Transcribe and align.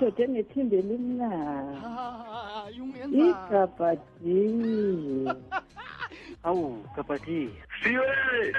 indoda 0.00 0.24
enethembeli 0.24 0.96
mnayo 0.98 1.76
ah, 1.86 2.64
igabhadiye 3.28 4.54
awu 6.48 6.84
gabhadiye 6.96 7.50
siyole 7.82 8.54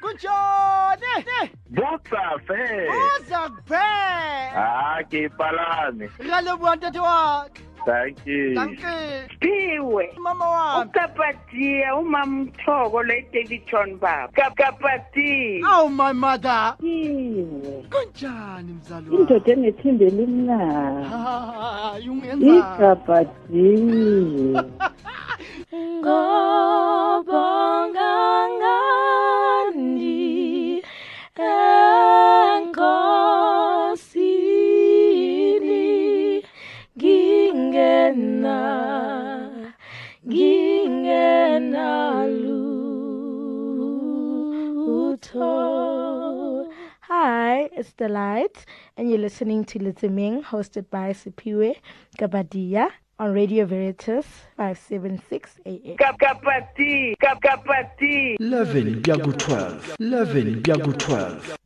kunjani 0.00 1.50
buzafe 1.68 2.62
buza 2.88 3.40
kuphela 3.54 5.04
ipalane 5.10 6.10
ngalobuwa 6.24 6.76
wakhe. 7.02 7.65
Thank 7.86 8.26
you. 8.26 8.54
danke. 8.54 9.30
Piwe 9.40 10.10
mama 10.18 10.44
wami. 10.48 10.90
Ukapatiya 10.90 11.94
umamthoko 11.96 13.02
le-davidton 13.02 13.96
baba. 14.02 14.32
Kapati 14.34 15.62
awu 15.62 15.88
my 15.90 16.12
mother. 16.12 16.74
Piwe 16.80 17.84
kunjani 17.90 18.72
mzali 18.72 19.10
wami? 19.10 19.20
Indoda 19.22 19.52
engethembeli 19.52 20.26
mna 20.26 20.58
hayi 21.04 22.08
ungenza 22.10 22.96
ngingena 38.16 39.74
ngingena 40.26 41.90
lutho 44.76 45.52
Hi, 47.08 47.68
it's 47.76 47.92
the 47.98 48.08
light, 48.08 48.64
and 48.96 49.08
you're 49.08 49.18
listening 49.20 49.64
to 49.66 49.78
Litziming, 49.78 50.42
hosted 50.42 50.90
by 50.90 51.12
Sipiwe 51.12 51.76
Gabadia 52.18 52.88
on 53.18 53.32
Radio 53.32 53.64
Veritas 53.64 54.26
576 54.56 55.60
AM. 55.66 55.96
kapati 55.96 57.16
kapati 57.20 58.36
11 58.40 59.02
kuya 59.02 59.18
ku-12 59.18 59.78
11 60.00 60.62
kuya 60.62 60.78
ku-12 60.84 61.56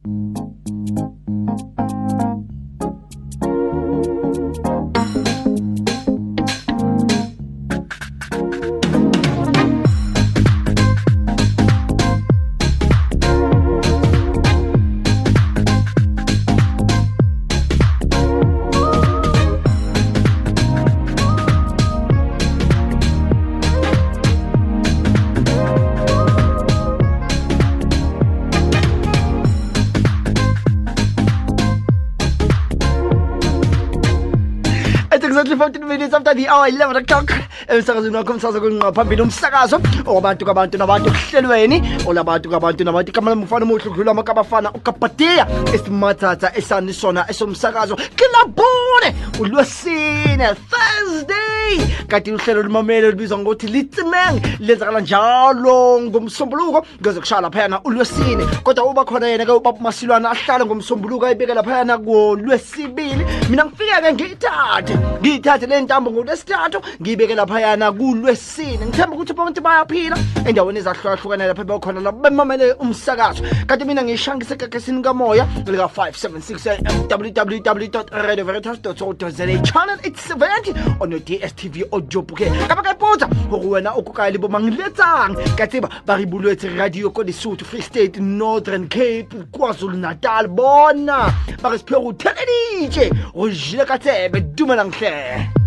14 36.31 36.35
li-hour 36.35 36.69
11 36.69 36.97
o'clock 36.97 37.33
emsakazweni 37.69 38.17
wakho 38.17 38.33
umsakazo 38.33 38.61
kwenqa 38.61 38.93
phambili 38.93 39.23
umsakazo 39.23 39.81
owabantu 40.07 40.47
kabantu 40.47 40.79
nabantu 40.79 41.09
ekuhlelweni 41.09 41.83
olabantu 42.07 42.51
kabantu 42.51 42.85
nabantu 42.85 43.11
igama 43.11 43.31
lamufana 43.31 43.65
umuhle 43.65 43.91
udlula 43.91 44.11
amakabafana 44.11 44.73
ukabhadiya 44.73 45.47
esimathatha 45.75 46.57
esani 46.57 46.93
sona 46.93 47.31
esomsakazo. 47.31 47.97
Kilabone 47.97 49.15
ulwesine 49.41 50.55
thursday. 50.71 51.79
Kanti 52.09 52.33
uhlelo 52.33 52.63
lumamele 52.63 53.11
libizwa 53.11 53.39
ngokuthi 53.39 53.67
litsimeng 53.67 54.41
lenzakala 54.61 55.01
njalo 55.01 56.01
ngomsombuluko. 56.01 56.87
Ngeze 57.01 57.21
kushaya 57.21 57.41
laphayana 57.41 57.81
ulwesine 57.85 58.45
kodwa 58.63 58.85
uba 58.85 59.05
khona 59.05 59.29
yena-ke 59.29 59.53
ubaba 59.53 59.81
masilwana 59.81 60.31
ahlala 60.31 60.67
ngomsombuluko 60.67 61.27
ayibeke 61.27 61.55
laphayana 61.55 61.99
kolwesibili 61.99 63.27
mina 63.51 63.65
ngifike-ke 63.65 64.13
ngiyithathe 64.13 64.95
ngiyithathe 65.21 65.67
le 65.67 65.83
ngolwesithathu 66.21 66.81
ngiyibeke 67.01 67.35
laphayana 67.35 67.93
kulwesine. 67.93 68.87
Ngithemba 68.87 69.17
ukuthi 69.17 69.33
bonke 69.33 69.61
bayaphila. 69.61 70.17
Endaweni 70.47 70.79
ezahlukahlukene 70.79 71.47
lapha 71.47 71.65
bekhona 71.65 72.01
la 72.01 72.13
bemamele 72.13 72.73
umsakazo. 72.81 73.43
Kanti 73.67 73.85
mina 73.85 74.03
ngiyishangise 74.03 74.55
ekakesini 74.55 75.03
kamoya 75.03 75.47
lika-576 75.67 77.01
www 77.11 77.91
radio 78.13 78.45
veritas 78.45 78.79
co 78.83 79.15
channel 79.15 79.99
870 80.03 81.01
on 81.01 81.11
your 81.11 81.21
dstv 81.21 81.85
audio 81.93 82.23
bouquet 82.23 82.53
kapa 82.69 82.83
ka 82.83 82.93
ipotsa 82.93 83.27
gore 83.51 83.67
wena 83.67 83.93
o 83.95 84.03
kokae 84.03 84.33
le 84.33 84.39
bo 84.39 84.49
mang 84.49 84.71
letsang 84.71 85.35
ka 85.57 85.67
tseba 85.67 85.89
ba 86.07 86.17
re 86.17 86.27
buletse 86.27 86.69
radio 86.77 87.11
ko 87.11 87.23
lesotho 87.23 87.65
free 87.65 87.83
state 87.83 88.19
northern 88.19 88.89
cape 88.89 89.35
kwazulu 89.53 89.97
natal 89.97 90.49
bona 90.49 91.33
ba 91.63 91.71
re 91.71 91.79
sephego 91.79 92.03
go 92.03 92.13
theleditše 92.13 93.11
go 93.35 93.49
jile 93.49 93.87
ka 93.87 93.99
tsebe 93.99 94.41
dumelang 94.55 94.93
hle 94.93 95.60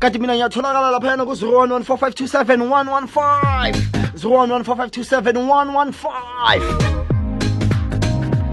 kanti 0.00 0.18
mina 0.18 0.34
ngiyatholakala 0.34 0.90
laphayana 0.90 1.24
ku-011 1.24 1.84
4527 1.84 2.56
115 2.56 3.72
011 4.16 4.64
4527 4.64 5.36
115 5.36 6.60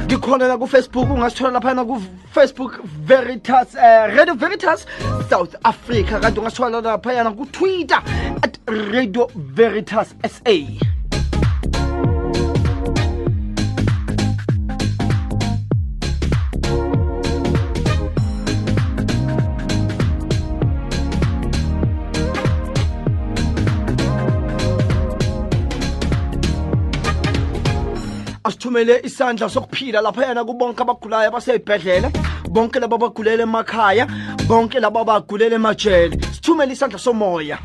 ngikhona 0.08 0.48
la 0.48 0.58
kufacebook 0.58 1.10
ungasithola 1.10 1.52
laphayana 1.52 1.86
kufacebook 1.86 2.80
veritas 2.84 3.76
uh, 3.76 4.08
radio 4.16 4.34
veritas 4.34 4.86
south 5.30 5.56
africa. 5.64 6.20
Kanti 6.22 6.40
ungasithola 6.40 6.82
laphayana 6.82 7.32
kutwitter 7.32 8.02
at 8.44 8.60
radio 8.92 9.28
veritas 9.36 10.16
sa 10.30 10.52
asithumele 28.48 29.02
isandla 29.04 29.50
sokuphila 29.50 30.02
laphayana 30.02 30.44
kubonke 30.46 30.82
abagulayo 30.82 31.28
abaseyibhedlela 31.30 32.10
bonke 32.50 32.80
laba 32.80 32.96
abagulele 32.96 33.44
emakhaya 33.44 34.08
bonke 34.48 34.80
laba 34.80 35.02
abagulele 35.02 35.56
emajele. 35.56 36.18
Sithumele 36.34 36.74
isandla 36.74 37.00
somoya. 37.00 37.60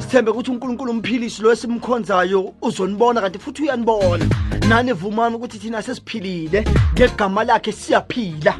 Sithembe 0.00 0.30
ukuthi 0.30 0.50
unkulunkulu 0.50 0.90
umphilisi 0.90 1.42
lo 1.42 1.52
esimkhonzayo 1.52 2.54
uzonibona 2.62 3.20
kanti 3.20 3.38
futhi 3.38 3.62
uyanibona. 3.62 4.24
Nani 4.68 4.92
vumani 4.92 5.36
ukuthi 5.36 5.58
thina 5.58 5.82
sesiphilile 5.82 6.64
ngegama 6.94 7.44
lakhe 7.44 7.72
siyaphila. 7.72 8.54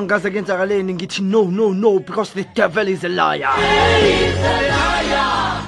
Noma 0.00 0.06
ngaze 0.06 0.30
kenzakaleni 0.30 0.94
ngithi 0.94 1.22
no 1.22 1.44
no 1.44 1.72
no 1.72 1.98
because 1.98 2.32
the 2.32 2.44
devil 2.54 2.88
is 2.88 3.04
a 3.04 3.08
liar. 3.08 3.50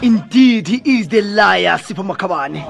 Indeed 0.03 0.69
he 0.69 0.83
is 0.85 1.09
the 1.09 1.21
liar 1.23 1.79
sipho 1.79 2.03
makhabane. 2.03 2.65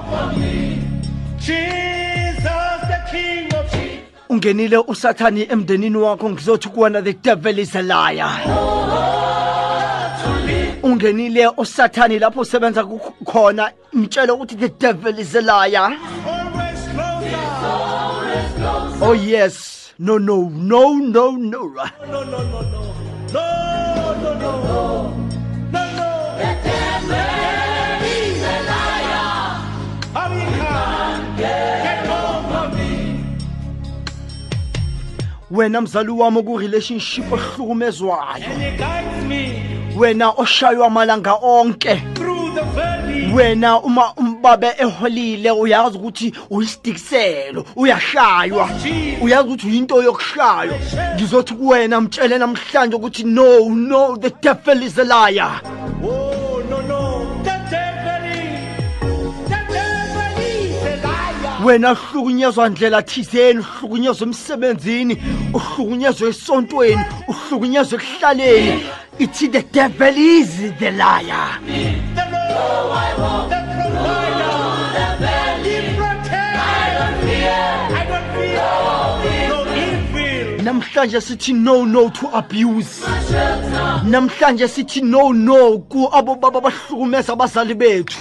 Ungenile 4.29 4.77
usathani 4.87 5.47
emndenini 5.49 5.97
wakho 5.97 6.29
ngizothi 6.29 6.69
kuwona 6.69 7.01
the 7.03 7.13
devil 7.13 7.59
is 7.59 7.75
a 7.75 7.81
liar. 7.81 8.29
Ungenile 10.83 11.47
usathani 11.57 12.19
lapho 12.19 12.41
usebenza 12.41 12.83
ku- 12.83 12.99
khona 13.25 13.71
mtshele 13.93 14.31
ukuthi 14.31 14.55
the 14.59 14.69
devil 14.69 15.19
is 15.19 15.35
a 15.35 15.41
liar. 15.41 15.97
Oh 19.01 19.13
yes. 19.13 19.82
No 19.99 20.17
no 20.19 20.49
no 20.49 20.93
no 20.97 21.31
no 21.31 21.63
No, 21.65 21.83
no, 22.07 22.23
no, 22.23 22.43
no, 22.43 22.61
no. 22.61 22.93
No, 23.33 23.41
no, 24.21 24.33
no, 24.33 24.51
no. 24.63 25.13
No, 25.71 25.81
no. 25.97 26.09
Let 26.37 26.65
him 26.65 27.09
raise 27.09 28.43
a 28.43 28.57
liar. 28.69 29.53
I 30.15 30.35
mean, 30.35 30.53
wena 35.51 35.81
mzali 35.81 36.11
wami 36.11 36.43
ku-relationship 36.43 37.31
ohlukumezwayo 37.31 38.45
wena 39.97 40.29
oshaywa 40.29 40.87
amalanga 40.87 41.33
onke 41.33 42.01
wena 43.33 43.79
uma 43.79 44.13
umbabe 44.13 44.73
eholile 44.77 45.51
uyazi 45.51 45.97
ukuthi 45.97 46.33
uyisidikiselo 46.49 47.65
uyashaywa. 47.75 48.69
Uyazi. 49.21 49.47
Ukuthi 49.47 49.67
uyinto 49.67 50.03
yokushaywa. 50.03 50.77
Ngizothi 51.15 51.53
kuwena 51.53 52.01
mtshele 52.01 52.37
namhlanje 52.37 52.95
ukuthi 52.95 53.23
no 53.23 53.69
no 53.69 54.17
the 54.17 54.31
devil 54.41 54.83
is 54.83 54.97
a 54.99 55.03
liar. 55.03 55.61
Wena 61.63 61.91
uhlukunyezwa 61.91 62.69
ndlela 62.69 63.01
thizeni 63.01 63.59
uhlukunyezwa 63.59 64.27
emsebenzini 64.27 65.17
uhlukunyezwa 65.53 66.29
esontweni 66.29 67.05
uhlukunyezwa 67.27 67.99
ekuhlaleni. 67.99 68.83
Ithi 69.19 69.47
the 69.47 69.61
devil 69.61 70.17
is 70.17 70.49
the 70.79 70.91
liar 70.91 71.59
namhlanje 80.83 81.21
sithi 81.21 81.53
no 81.53 81.85
no 81.85 82.09
to 82.09 82.27
abuse. 82.33 83.05
Namhlanje 84.05 84.67
sithi 84.67 85.01
no 85.01 85.31
no 85.31 85.79
ku 85.79 86.09
abo 86.11 86.35
baba 86.35 86.59
abahlukumeza 86.59 87.33
abazali 87.33 87.73
bethu. 87.73 88.17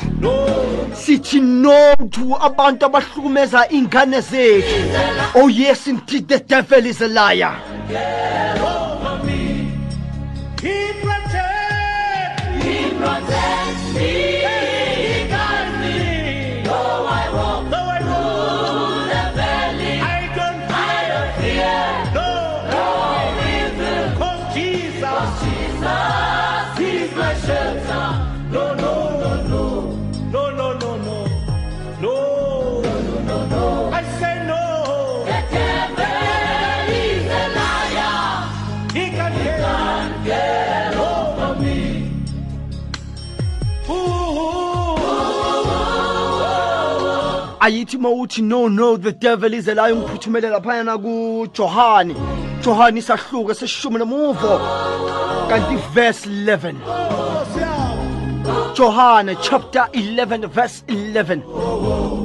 Sithi 0.94 1.41
no 1.41 1.94
to 2.11 2.37
abantu 2.41 2.87
abahlukumeza 2.87 3.69
ingane 3.70 4.20
zethu. 4.20 5.35
Oh 5.35 5.49
yes 5.49 5.87
indeed 5.88 6.29
the 6.29 6.38
devil 6.38 6.87
is 6.87 7.00
a 7.00 7.09
liar 7.09 7.59
ayithi 47.62 47.97
uma 47.97 48.11
uthi 48.11 48.43
no 48.43 48.69
no 48.69 48.97
the 48.97 49.12
devil 49.12 49.55
ize 49.55 49.75
layo 49.75 49.97
ngiphuthumelela 49.97 50.61
phayana 50.61 50.99
kujohane 50.99 52.14
johane 52.64 53.03
sahluke 53.03 53.55
seshumi 53.55 53.98
nomuvo 53.98 54.58
kanti 55.48 55.77
verse 55.94 56.27
11 56.27 56.75
johane 58.75 59.37
chapter 59.41 59.89
11 59.93 60.46
verse 60.48 60.82
11 60.89 62.21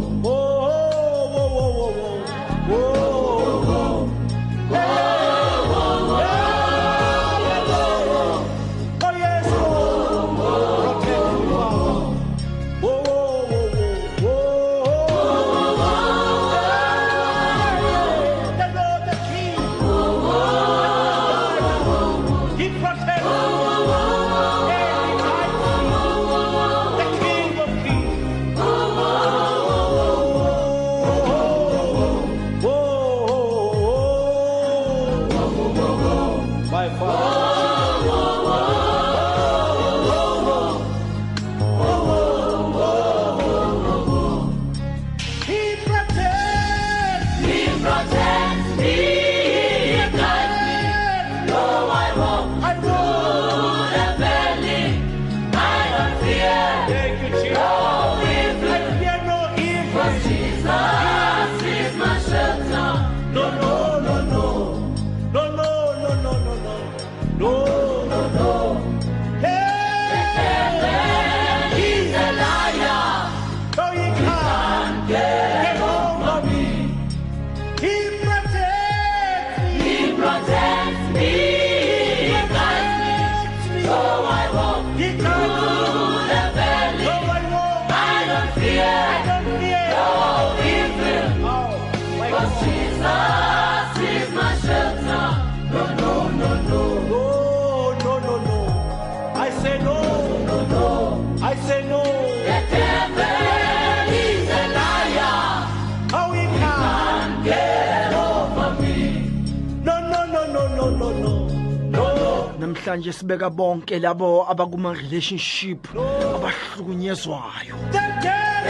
namhlanje 112.98 113.14
sibeka 113.14 113.50
bonke 113.50 114.00
labo 114.00 114.46
abakuma 114.50 114.94
relationship 114.94 115.88
abahlukunyezwayo. 116.36 117.76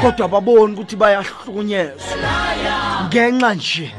Kodwa 0.02 0.28
baboni 0.28 0.74
ukuthi 0.74 0.96
bayahlukunyezwa. 0.96 2.18
Ngenxa 3.08 3.54
nje 3.54 3.92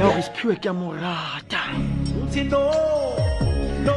yoko 0.00 0.18
isiphiwe 0.18 0.56
kyamorata 0.56 1.60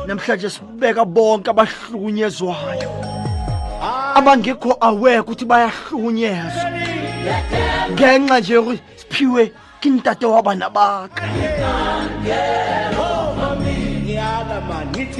namhlanje 0.07 0.49
sibeka 0.49 1.05
bonke 1.05 1.49
abahlukunyezwayo. 1.49 2.89
Abangekho 4.15 4.77
aware 4.79 5.19
ukuthi 5.19 5.45
bayahlukunyezwa. 5.45 6.69
Ngenxa 7.91 8.39
nje 8.39 8.53
yokuthi 8.53 8.81
siphiwe 8.95 9.51
kintate 9.81 10.25
wabana 10.25 10.69
bakhe 10.69 11.25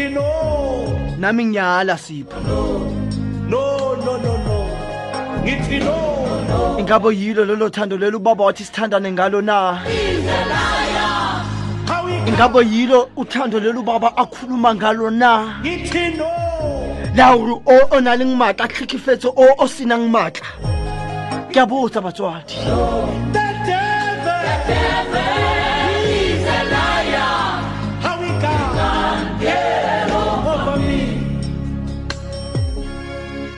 ngithi 0.02 0.14
no. 0.14 1.18
Nami 1.18 1.46
ngiyala 1.46 1.98
sipho 1.98 2.40
no. 2.48 2.62
No 3.52 3.96
no 3.96 4.18
no 4.18 4.34
ngithi 5.44 5.80
no 5.80 5.98
ingabe 6.80 7.10
yilo 7.16 7.46
lolo 7.46 7.70
thando 7.70 7.98
lelo 7.98 8.18
ubaba 8.18 8.46
wathi 8.46 8.64
sithandane 8.64 9.12
ngalo 9.12 9.42
na? 9.42 9.82
Ingabe 12.28 12.62
yilo 12.66 13.10
uthando 13.16 13.60
lelo 13.60 13.80
ubaba 13.82 14.18
akhuluma 14.18 14.76
ngalo 14.76 15.10
na? 15.10 15.62
Ngithi 15.62 16.18
no. 16.18 16.30
La 17.16 17.36
ore 17.36 17.56
o 17.66 17.78
o 17.92 18.00
na 18.00 18.16
leng 18.16 18.36
maatla 18.38 18.66
a 18.66 18.68
tlhekefetse 18.68 19.28
o 19.28 19.46
o 19.60 19.68
senang 19.68 20.10
maatla 20.10 20.48
ke 21.52 21.60
a 21.60 21.66
botsa 21.66 22.02
batswadi. 22.02 22.56
The 23.34 23.91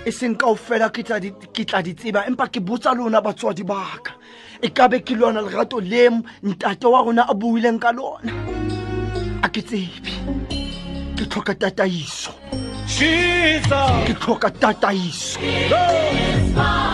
e 0.06 0.12
seng 0.12 0.36
kao 0.36 0.56
fela 0.56 0.90
ke 0.90 1.04
tla 1.04 1.20
di- 1.20 1.94
tseba 1.96 2.26
empa 2.28 2.48
ke 2.48 2.60
botsa 2.60 2.94
lona 2.94 3.22
batswadi 3.22 3.64
baka 3.64 4.12
e 4.62 4.70
kabe 4.70 5.00
ke 5.04 5.16
lona 5.16 5.42
lerato 5.42 5.80
le 5.80 6.06
m- 6.10 6.24
ntate 6.44 6.86
wa 6.88 7.02
rona 7.04 7.24
a 7.30 7.34
buileng 7.34 7.80
ka 7.80 7.92
lona. 7.92 8.32
A 9.44 9.48
ke 9.50 9.62
tsebe. 9.62 10.12
Ke 11.18 11.24
tlhoka 11.30 11.54
tataiso. 11.56 12.32
Jesus! 12.88 13.92
Ke 14.08 14.14
tlhoka 14.20 14.50
tataiso. 14.52 15.40
Not 16.56 16.93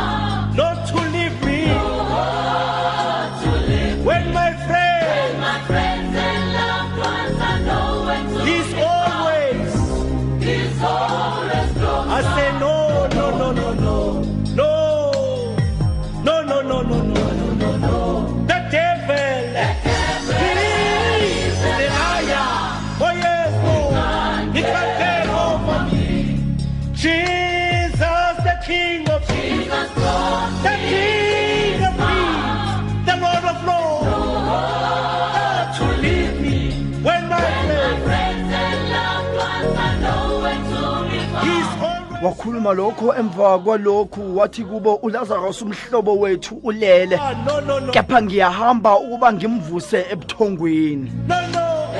wakhuluma 42.39 42.73
lokho 42.73 43.15
emva 43.15 43.59
kwalokhu 43.59 44.37
wathi 44.37 44.63
kubo 44.63 44.93
ulazarus 44.95 45.61
umhlobo 45.61 46.15
wethu 46.19 46.55
ulele 46.63 47.15
Ah, 47.21 47.33
no 47.45 47.61
no 47.61 47.79
no 47.79 47.91
kepha 47.91 48.21
ngiyahamba 48.21 48.97
ukuba 48.99 49.33
ngimvuse 49.33 50.05
ebuthongweni 50.11 51.11
No, 51.27 51.35
no. 51.47 51.91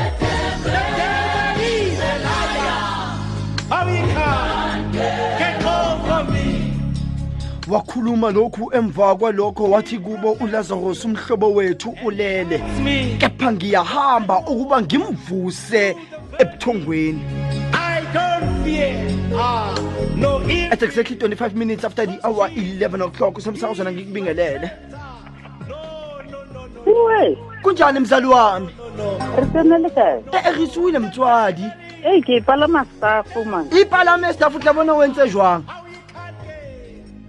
The 0.64 0.80
devil 0.98 1.64
is 1.68 2.00
a 2.00 2.20
liar. 2.24 3.20
How 3.70 3.86
he 3.88 4.00
can 4.14 4.92
get 5.38 5.66
over 5.66 6.32
me. 6.32 6.74
wakhuluma 7.68 8.32
lokhu 8.32 8.72
emva 8.74 9.16
kwalokho 9.16 9.70
wathi 9.70 10.00
kubo 10.00 10.32
ulazarus 10.32 11.06
umhlobo 11.06 11.54
wethu 11.54 11.96
ulele 12.06 12.56
It's 12.56 12.80
me. 12.80 13.16
kepha 13.20 13.52
ngiyahamba 13.52 14.40
ukuba 14.40 14.82
ngimvuse 14.82 15.96
ebuthongweni 16.38 17.22
At 20.72 20.84
exactly 20.84 21.16
25 21.16 21.56
minutes 21.56 21.84
after 21.84 22.06
the 22.06 22.20
hour 22.24 22.50
11 22.56 23.02
o'clock 23.02 23.38
usemsakuzona 23.38 23.92
ngikubingelele 23.92 24.72
Uwe 26.86 27.38
kunjani 27.62 28.00
mzali 28.00 28.28
wami 28.28 28.70
Risenele 29.40 29.90
kae 29.90 30.24
Eh 30.32 30.58
risuwile 30.58 31.00
mtswadi 31.00 31.64
Eh 32.04 32.24
ke 32.24 32.42
palama 32.42 32.86
staff 32.98 33.36
man 33.46 33.68
Ipalama 33.82 34.34
staff 34.34 34.60
tla 34.60 34.74
bona 34.74 34.94
o 34.94 35.04
entse 35.04 35.30
jwang 35.30 35.64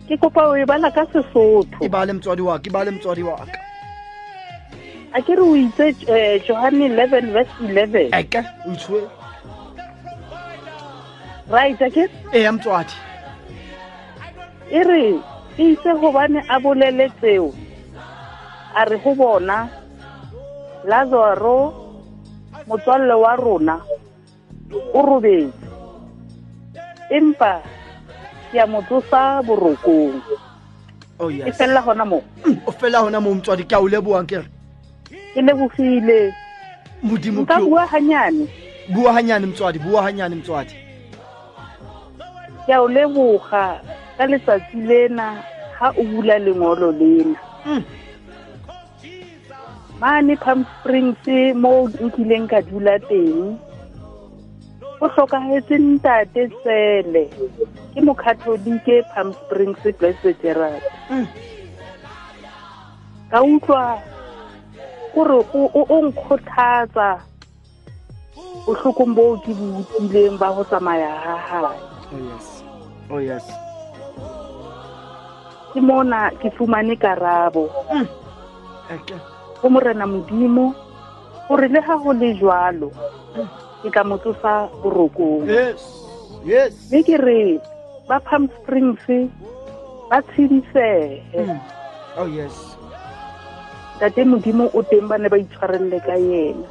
Ke 0.08 0.16
kopa 0.16 0.58
Ibale 1.80 2.12
mtswadi 2.12 2.42
wa 2.42 2.60
ibale 2.62 2.90
mtswadi 2.90 3.22
wa 3.22 3.36
ka 3.36 3.58
Akere 5.12 5.42
o 5.42 5.56
11 5.56 7.32
verse 7.32 7.50
11 7.62 8.20
Eka 8.20 8.44
o 8.66 9.19
Right, 11.50 11.82
ake 11.82 12.08
e 12.32 12.42
ya 12.42 12.52
motswadi 12.52 12.92
e 14.70 14.82
re 14.84 15.18
e 15.58 15.62
ise 15.72 15.90
gobane 16.00 16.40
a 16.48 16.60
bolele 16.60 17.10
tseo. 17.20 17.52
A 18.74 18.84
re 18.84 18.96
go 19.02 19.14
bona 19.14 19.68
Lazaro 20.86 21.74
motswalle 22.68 23.14
wa 23.14 23.36
rona 23.36 23.80
o 24.94 25.02
robetse. 25.02 25.52
Empa 27.10 27.62
ke 28.52 28.60
a 28.60 28.66
motsosa 28.66 29.42
borokong. 29.42 30.22
oh 31.18 31.30
E 31.30 31.52
felela 31.52 31.82
gona 31.82 32.04
mo. 32.04 32.22
Mm, 32.46 32.58
o 32.66 32.72
felela 32.72 33.02
gona 33.02 33.20
mo 33.20 33.34
motswadi 33.34 33.64
ke 33.66 33.74
a 33.74 33.80
o 33.80 33.88
leboang 33.88 34.26
kere 34.26 34.46
Ke 35.34 35.42
lebogile. 35.42 36.32
modimo 37.02 37.44
ka 37.44 37.58
bua 37.58 37.86
hanyane. 37.86 38.46
bua 38.94 39.12
hanyane 39.12 39.46
motswadi 39.46 39.78
bua 39.78 40.02
hanyane 40.02 40.34
motswadi 40.36 40.89
ke 42.66 42.72
a 42.76 42.78
o 42.84 42.88
leboga 42.88 43.66
ka 44.16 44.24
letsatsi 44.30 44.78
lena 44.90 45.28
ga 45.78 45.88
o 46.00 46.02
bula 46.10 46.36
lengolo 46.44 46.90
lena 47.00 47.38
Mm. 47.66 47.82
mane 50.00 50.34
palm 50.40 50.64
springs 50.80 51.20
mo 51.62 51.84
nkileng 52.04 52.48
ka 52.48 52.60
dula 52.68 52.96
teng 53.08 53.56
o 55.00 55.06
tlhokagetse 55.12 55.76
ntate 55.76 56.42
sele 56.64 57.24
ke 57.92 58.00
mokatholike 58.00 58.96
palm 59.12 59.28
springs 59.44 59.80
blessed 60.00 60.36
gerard 60.42 60.80
Mm. 61.12 61.26
ka 63.30 63.38
utlwa 63.44 63.84
gore 65.14 65.38
o- 65.52 66.02
nkgothatsa 66.08 67.08
botlhokong 68.64 69.12
boo 69.16 69.36
ke 69.44 69.52
bo 69.58 69.64
utlwileng 69.84 70.38
ba 70.40 70.48
go 70.56 70.64
tsamaya 70.64 71.12
ga 71.24 71.36
gae 71.48 71.89
oh 72.12 72.20
yes. 72.20 72.46
Oh 73.10 73.18
yes. 73.22 73.44
Ke 75.70 75.78
mona 75.82 76.30
ke 76.42 76.50
fumane 76.58 76.94
karabo. 76.98 77.70
Go 79.60 79.66
morena 79.70 80.06
modimo 80.06 80.74
gore 81.46 81.68
le 81.68 81.80
ga 81.82 81.94
go 81.98 82.10
le 82.14 82.34
jwalo 82.38 82.90
ke 83.82 83.88
tla 83.90 84.02
mo 84.04 84.16
tsosa 84.18 84.66
borokong. 84.82 85.46
Yes. 85.46 85.78
Yes. 86.42 86.72
Mme 86.90 87.00
ke 87.06 87.16
re 87.20 87.42
ba 88.08 88.18
palm 88.22 88.50
springs 88.60 89.04
ba 90.10 90.18
tshedisege 90.26 91.22
Mm. 91.30 91.58
oh 92.18 92.26
yes. 92.26 92.74
Tate 94.02 94.24
modimo 94.26 94.66
o 94.74 94.82
teng 94.82 95.06
ba 95.06 95.18
ne 95.20 95.28
ba 95.30 95.38
itshwarelele 95.38 95.98
ka 96.02 96.16
yena. 96.18 96.66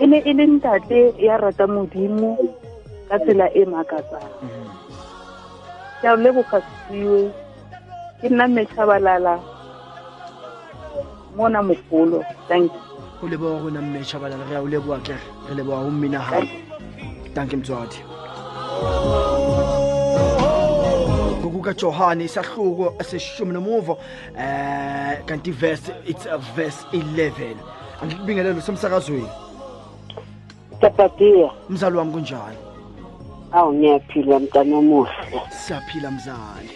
E 0.00 0.04
ne 0.08 0.18
e 0.24 0.32
le 0.34 0.44
ntate 0.58 1.14
ya 1.20 1.36
rata 1.38 1.66
modimo 1.70 2.34
ka 3.10 3.18
tsela 3.18 3.46
e 3.54 3.64
makatsang 3.66 4.30
ke 6.00 6.06
a 6.08 6.14
leboga 6.16 6.62
sewe 6.86 7.26
ke 8.20 8.28
nna 8.30 8.46
mmetšhabalala 8.48 9.34
mona 11.36 11.62
mogolo 11.62 12.22
thank 12.48 12.70
you 12.70 12.90
o 13.22 13.28
leboga 13.28 13.62
gona 13.62 13.82
mme 13.82 14.04
shabalala 14.04 14.44
re 14.46 14.56
a 14.56 14.62
o 14.62 14.68
leboa 14.68 14.98
kere 15.02 15.18
re 15.48 15.54
leboga 15.54 15.82
go 15.82 15.90
mmina 15.90 16.18
gago 16.18 16.46
tanke 17.34 17.56
mtswadi 17.56 17.98
kukajohane 21.52 22.24
isahluko 22.24 22.94
eseshumi 23.00 23.52
nomuvo 23.52 23.98
eh 24.38 25.18
kanti 25.26 25.50
verse 25.50 25.92
it's 26.06 26.26
a 26.26 26.38
verse 26.38 26.86
11 26.92 27.56
angikubingelelo 28.02 28.60
semsakazweni 28.60 29.28
Tapatia, 30.80 31.50
mzali 31.68 31.96
wami 31.96 32.12
kunjani 32.12 32.69
awu 33.52 33.72
ngiyaphila 33.72 34.38
mntana 34.38 34.76
omuhle. 34.76 35.42
siyaphila 35.50 36.10
mzali 36.10 36.70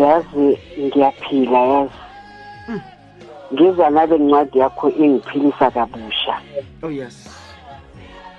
Yazi 0.00 0.58
ngiyaphila 0.80 1.58
yazi. 1.58 1.92
Hmm. 2.66 2.80
Ngiza 3.54 3.90
nabe 3.90 4.16
incwadi 4.16 4.58
yakho 4.58 4.90
ingiphilisa 4.90 5.70
kabusha. 5.70 6.40
oh 6.82 6.90
yes 6.90 7.26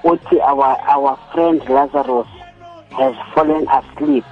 Uthi 0.03 0.39
our 0.41 0.77
our 0.89 1.17
friend 1.31 1.61
Lazarus 1.69 2.27
has 2.97 3.15
fallen 3.35 3.67
asleep, 3.69 4.25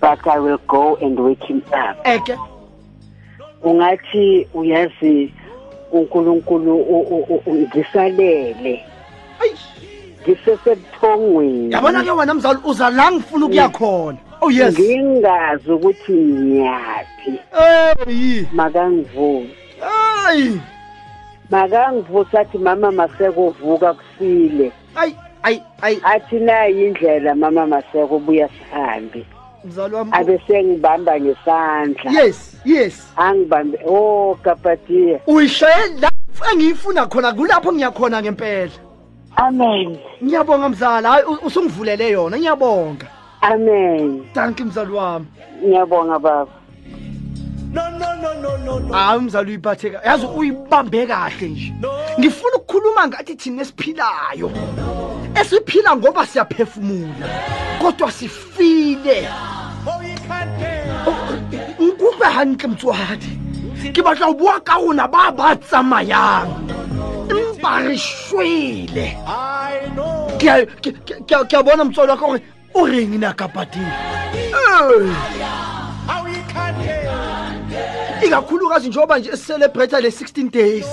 but 0.00 0.26
I 0.26 0.38
will 0.40 0.58
go 0.66 0.96
and 0.96 1.18
wake 1.20 1.44
him 1.44 1.62
up. 1.72 1.96
eke 2.06 2.36
Ungathi 3.62 4.48
uyazi 4.54 5.32
uNkulunkulu 5.92 6.76
u- 6.76 7.08
u- 10.26 10.30
u- 10.30 10.34
ungisalele. 10.34 10.72
Ayi. 10.72 10.82
ngisesebuthongweni 10.82 11.72
yabona 11.72 12.02
ke 12.04 12.10
wena 12.10 12.34
mzali 12.34 12.58
uza 12.64 12.90
la 12.90 13.10
ngifuna 13.12 13.46
ukuya 13.46 13.68
khona? 13.68 14.18
Oh 14.40 14.50
yes. 14.50 14.78
Ngingazi 14.78 15.70
ukuthi 15.72 16.12
ngiyaphi 16.12 17.38
eyi 18.08 18.48
makangivuke 18.52 19.56
ayi 20.26 20.60
makangivuse 21.50 22.38
athi 22.38 22.58
mama 22.58 22.90
maseko 22.92 23.50
vuka 23.50 23.94
kusile. 23.94 24.72
Ayi 24.96 25.16
ayi 25.42 25.62
ayi. 25.82 26.00
Athi 26.04 26.36
nayi 26.36 26.86
indlela 26.86 27.34
mama 27.34 27.66
maseko 27.66 28.18
buya 28.18 28.48
sihambe. 28.48 29.26
Mzali 29.64 29.94
wami 29.94 30.10
abe 30.14 30.40
sengibamba 30.46 31.20
ngesandla. 31.20 32.10
Yes 32.10 32.56
yes. 32.64 33.12
Angibambe 33.16 33.78
oh 33.86 34.38
kapatiya 34.42 35.20
uyishaye 35.26 35.88
la 36.00 36.10
engiyifuna 36.52 37.06
khona 37.06 37.32
kulapho 37.32 37.72
ngiyakhona 37.72 38.22
ngempela. 38.22 38.70
Amen. 39.36 39.98
Ngiyabonga 40.24 40.68
mzala. 40.68 41.10
Hayi 41.10 41.24
u- 41.24 41.46
usungivulele 41.46 42.10
yona. 42.10 42.36
Ngiyabonga. 42.38 43.06
Amen. 43.42 44.24
Thank 44.34 44.60
you 44.60 44.66
mzali 44.66 44.92
wami. 44.92 45.26
Ngiyabonga 45.64 46.18
baba. 46.18 46.50
No, 47.72 47.90
no, 47.90 48.14
no, 48.22 48.34
no, 48.34 48.56
no, 48.58 48.78
no. 48.78 48.94
hayi 48.94 49.20
mzali 49.20 49.50
uyiphathe 49.50 49.92
yazi 50.04 50.26
uyibambe 50.26 51.06
kahle 51.06 51.48
nje. 51.48 51.72
Ngifuna 52.18 52.56
ukukhuluma 52.56 53.08
ngathi 53.08 53.34
thina 53.34 53.62
esiphilayo. 53.62 54.50
Esiphila 55.40 55.96
ngoba 55.96 56.26
siyaphefumula 56.26 57.26
kodwa 57.82 58.10
sifile. 58.12 59.28
Oh, 59.86 60.02
you 60.02 60.16
can't 60.28 60.58
tell. 60.58 61.14
nkutlwe 61.80 62.26
hantle 62.26 62.68
motswadi 62.68 63.38
ke 63.92 64.02
batla 64.02 64.26
go 64.26 64.34
bua 64.34 64.60
ka 64.60 64.76
rona 64.78 65.08
ba 65.08 65.32
ba 65.32 65.56
tsamayang. 65.56 66.46
barishwile 67.62 69.18
ngiyabona 71.44 71.84
mtsolo 71.84 72.12
wakho 72.12 72.38
uringi 72.74 73.18
nakabhatini 73.18 73.92
ikakhulukazi 78.26 78.88
njengoba 78.88 79.18
nje 79.18 79.30
eselebrata 79.30 80.00
le-16 80.00 80.50
days. 80.50 80.86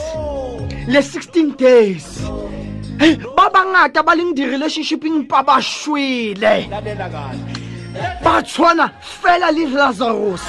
Le-16 0.88 1.58
days. 1.58 2.19
Hey 2.99 3.15
ba 3.36 3.49
bangata 3.49 4.03
ba 4.03 4.15
leng 4.15 4.34
di-relationshiping 4.36 5.27
pa 5.27 5.43
ba 5.43 5.62
shwele 5.62 6.67
ba 8.23 8.41
tshwana 8.43 8.91
fela 8.99 9.51
le 9.51 9.65
lazarus. 9.65 10.41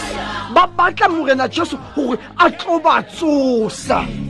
Ba 0.54 0.66
batla 0.66 1.08
morena 1.08 1.48
jesu 1.48 1.78
gore 1.94 2.18
a 2.38 2.50
tlo 2.50 2.80
ba 2.80 3.02
tsosa. 3.02 4.29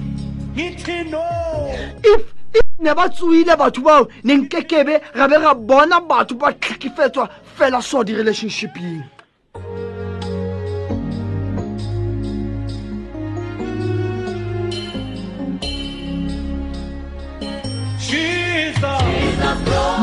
If 2.05 2.23
if 2.55 2.67
ne 2.79 2.95
ba 2.95 3.09
tsoile 3.09 3.57
batho 3.57 3.81
bao 3.83 4.09
ne 4.25 4.35
nkekebe 4.37 5.01
ra 5.15 5.29
be 5.29 5.37
ra 5.37 5.55
bona 5.55 6.01
batho 6.01 6.35
ba 6.35 6.53
tlhekefetswa 6.53 7.29
fela 7.57 7.83
so 7.83 8.05
di-relationshipeng 8.05 9.05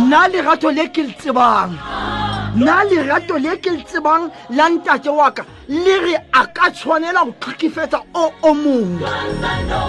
nna 0.08 0.28
lerato 0.32 0.70
le 0.72 0.88
ke 0.94 1.04
le 1.04 1.14
tsebang 1.20 1.72
nna 2.56 2.84
lerato 2.84 3.38
le 3.38 3.58
ke 3.58 3.70
le 3.70 3.84
tsebang 3.84 4.30
la 4.50 4.70
ntate 4.70 5.10
wa 5.10 5.32
ka 5.32 5.44
le 5.68 6.00
re 6.06 6.16
a 6.34 6.46
ka 6.48 6.72
tshwanela 6.72 7.26
go 7.26 7.34
tlhokefetsa 7.40 8.00
o 8.14 8.32
o 8.42 8.54
mongwe 8.54 9.10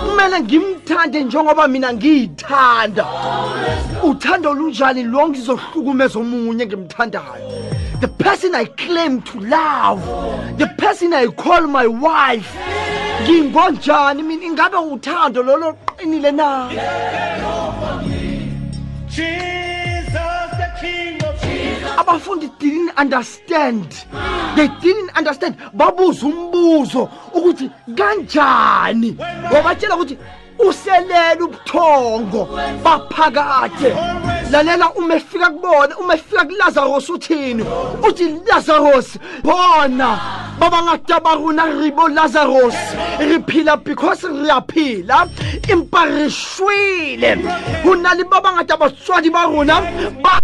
kumele 0.04 0.40
ngimthande 0.40 1.24
njengoba 1.24 1.68
mina 1.68 1.92
ngiyithanda. 1.92 3.06
Uthando 4.02 4.52
lunjani? 4.52 5.02
Lo 5.02 5.28
ngizohlukumeza 5.28 6.18
omunye 6.18 6.66
ngimthandayo. 6.66 7.48
The 8.00 8.08
person 8.08 8.54
i 8.54 8.64
claim 8.64 9.22
to 9.22 9.40
love 9.40 10.02
the 10.58 10.66
person 10.78 11.12
i 11.12 11.26
call 11.26 11.66
my 11.66 11.86
wife 11.86 12.56
ngingonjani? 13.22 14.22
Mina 14.22 14.46
ingabe 14.46 14.76
uthando 14.76 15.42
lolo 15.42 15.76
qinile 15.96 16.32
na? 16.32 16.68
Abafundi 22.08 22.50
didn't 22.58 22.98
understand. 22.98 24.04
They 24.56 24.68
didn't 24.80 25.16
understand. 25.16 25.56
Babuza 25.74 26.26
umbuzo 26.26 27.08
ukuthi 27.34 27.70
kanjani? 27.96 29.16
Wabatshela 29.52 29.94
ukuthi 29.96 30.18
uselele 30.58 31.42
ubuthongo 31.42 32.48
baphakade 32.82 33.94
lalela 34.50 34.90
uma 34.96 35.14
efika 35.14 35.50
kubona 35.50 35.96
uma 35.98 36.14
efika 36.14 36.44
kulazarus 36.44 37.10
uthini? 37.10 37.64
Uthi 38.02 38.40
lazarus 38.46 39.18
bona 39.42 40.20
babangata 40.58 41.20
ba 41.20 41.34
rona 41.34 41.64
re 41.66 41.90
lazarus 42.14 42.74
re 43.20 43.38
because 43.84 44.24
re 44.24 44.50
a 44.50 44.60
phela 44.60 45.28
empa 45.68 46.04
re 46.04 46.28
shwele 46.28 47.42
go 47.84 47.94
na 47.94 48.14
le 48.14 48.24
ba 48.24 48.40
bangata 48.40 48.76
batswadi 48.76 49.30
ba 49.30 49.46
rona 49.46 49.80
ba 50.22 50.40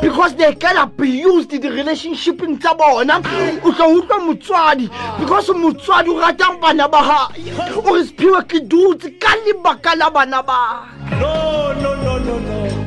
because 0.00 0.34
they 0.36 0.54
get 0.54 0.76
abused 0.76 1.50
di-relationshipeng 1.50 2.58
tsa 2.60 2.74
bona 2.74 3.20
o 3.64 3.72
tla 3.72 3.86
utlwa 3.86 4.18
motswadi 4.20 4.88
because 5.18 5.48
motswadi 5.48 6.08
o 6.08 6.20
ratang 6.20 6.60
bana 6.60 6.88
ba 6.88 7.00
gae 7.02 7.52
o 7.76 7.94
re 7.94 8.04
sephiwe 8.04 8.42
ke 8.48 8.60
dutse 8.60 9.10
ka 9.20 9.36
lebaka 9.44 9.94
la 9.96 10.10
bana 10.10 10.42
ba 10.42 11.95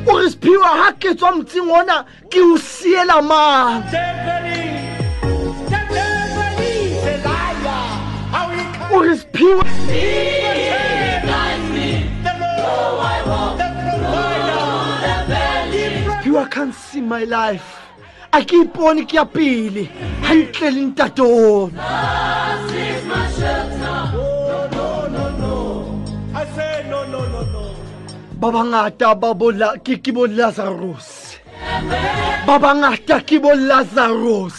o 0.06 0.18
re 0.18 0.30
sephiwa 0.30 0.70
ga 0.80 0.92
ke 1.00 1.14
tswa 1.14 1.30
motseng 1.36 1.70
ona 1.70 2.04
ke 2.30 2.40
o 2.40 2.56
siela 2.58 3.22
mang? 3.22 3.84
O 8.92 9.02
re 9.02 9.14
can't 16.50 16.74
see 16.74 17.00
my 17.00 17.24
life. 17.24 17.78
A 18.32 18.44
ke 18.44 18.64
ipone 18.64 19.06
ke 19.08 19.14
ya 19.14 19.24
pele 19.24 19.88
gantle 20.22 20.70
le 20.70 20.82
ba 28.40 28.48
bangata 28.48 29.12
ba 29.20 29.36
ke 29.84 30.00
ke 30.00 30.10
bo 30.16 30.24
lazarus 30.24 31.36
ba 32.48 32.56
bangata 32.56 33.20
ke 33.20 33.36
bo 33.36 33.52
lazarus 33.52 34.56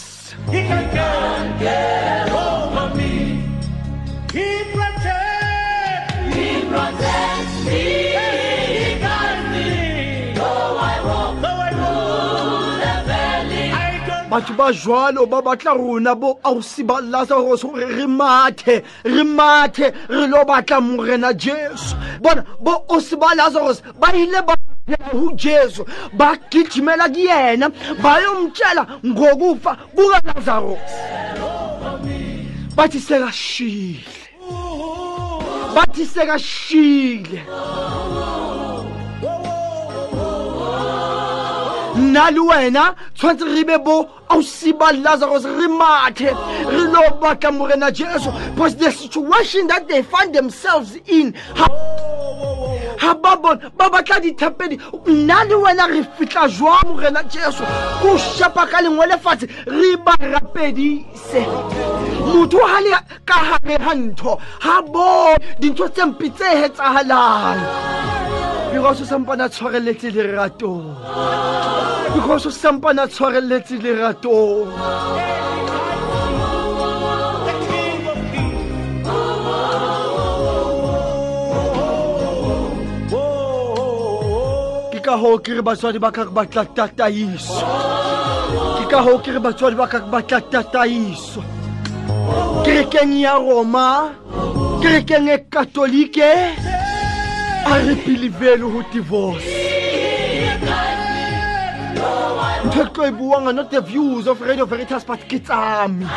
batho 14.32 14.54
ba 14.54 14.72
jwalo 14.72 15.26
ba 15.26 15.42
batla 15.42 15.74
rona 15.74 16.14
bo 16.14 16.40
ausi 16.42 16.82
ba 16.82 17.00
lazarus 17.00 17.62
gore 17.64 17.84
re 17.84 18.06
mathe 18.06 18.82
re 19.04 19.24
mathe 19.24 19.92
re 20.08 20.26
lo 20.26 20.44
batla 20.44 20.80
morena 20.80 21.34
jesu 21.34 21.94
bona 22.22 22.42
bo 22.58 22.72
ausi 22.88 23.14
ba 23.16 23.34
lazarus 23.36 23.82
ba 24.00 24.08
ile 24.16 24.40
ba 24.40 24.56
hu 25.12 25.36
jesu 25.36 25.84
ba 26.14 26.36
gijimela 26.50 27.08
kuyena 27.12 27.68
bayomtshela 28.02 28.86
ngokufa 29.04 29.76
kukalazarus 29.94 30.80
bathi 32.76 33.00
sekashile. 33.00 34.00
Bathi 35.74 36.06
sekashile 36.06 37.44
nna 41.96 42.30
le 42.30 42.40
wena 42.40 42.94
tshwanetse 43.14 43.44
re 43.44 43.64
be 43.64 43.78
bo 43.78 44.08
lazarus 44.30 45.44
re 45.44 45.68
mathe. 45.68 46.30
Re 46.66 46.86
lo 46.92 47.20
batla 47.20 47.52
morena 47.52 47.90
jesu. 47.90 48.30
Because 48.54 48.76
the 48.76 48.90
situation 48.90 49.66
that 49.66 49.88
they 49.88 50.02
find 50.02 50.34
themselves 50.34 50.96
in 51.06 51.34
ha 52.98 53.14
ba 53.14 53.36
bona 53.36 53.70
ba 53.76 53.90
batla 53.90 54.20
dithapedi. 54.20 54.78
Nna 55.06 55.44
le 55.44 55.54
wena 55.54 55.86
re 55.88 56.02
fitlha 56.16 56.48
jwang 56.48 56.84
morena 56.86 57.22
jesu? 57.24 57.64
Ko 58.02 58.16
shapa 58.18 58.66
ka 58.66 58.80
lengwe 58.82 59.06
lefatshe 59.06 59.46
re 59.66 59.96
ba 59.96 60.14
rapedise. 60.20 61.42
Motho 62.32 62.58
ha 62.66 62.80
le 62.80 62.90
ka 63.24 63.38
gare 63.48 63.78
ga 63.78 63.94
ntho 63.94 64.38
ga 64.62 64.82
bo 64.82 65.36
dintho 65.60 65.88
tse 65.88 66.04
mpe 66.06 66.30
tse 66.34 66.48
hetsagalang 66.60 67.62
because 68.72 69.02
o 69.02 69.04
sampana 69.04 69.48
tshwareletse 69.48 70.10
leratong. 70.10 70.96
Because 72.14 72.46
o 72.46 72.50
sampana 72.50 73.06
tshwareletse 73.06 73.76
leratong 73.82 74.72
ka 85.12 85.18
hoo 85.20 85.38
ke 85.44 85.52
re 85.52 85.60
batswadi 85.60 85.98
ba 86.00 86.08
ka 86.08 86.22
re 86.24 86.32
batla 86.32 86.62
tataiso 86.76 87.56
ke 88.76 88.84
ka 88.88 89.00
hoo 89.04 89.18
ke 89.24 89.32
re 89.36 89.40
batswadi 89.44 89.76
ba 89.76 89.86
ka 89.92 89.98
re 90.00 90.08
batla 90.12 90.38
tataiso 90.52 91.42
kerekeng 92.64 93.12
ya 93.20 93.34
roma 93.36 93.88
kerekeng 94.80 95.28
e 95.28 95.36
katolike 95.52 96.30
a 97.68 97.74
re 97.84 97.94
belivele 98.04 98.64
ho 98.64 98.80
divorce. 98.88 99.52
Ntho 102.64 102.80
e 102.80 102.88
tlo 102.94 103.04
e 103.04 103.12
buang 103.12 103.52
not 103.52 103.68
the 103.68 103.82
views 103.84 104.24
of 104.26 104.40
radio 104.40 104.64
veritas 104.64 105.04
but 105.04 105.20
ke 105.28 105.42
tsame 105.44 106.08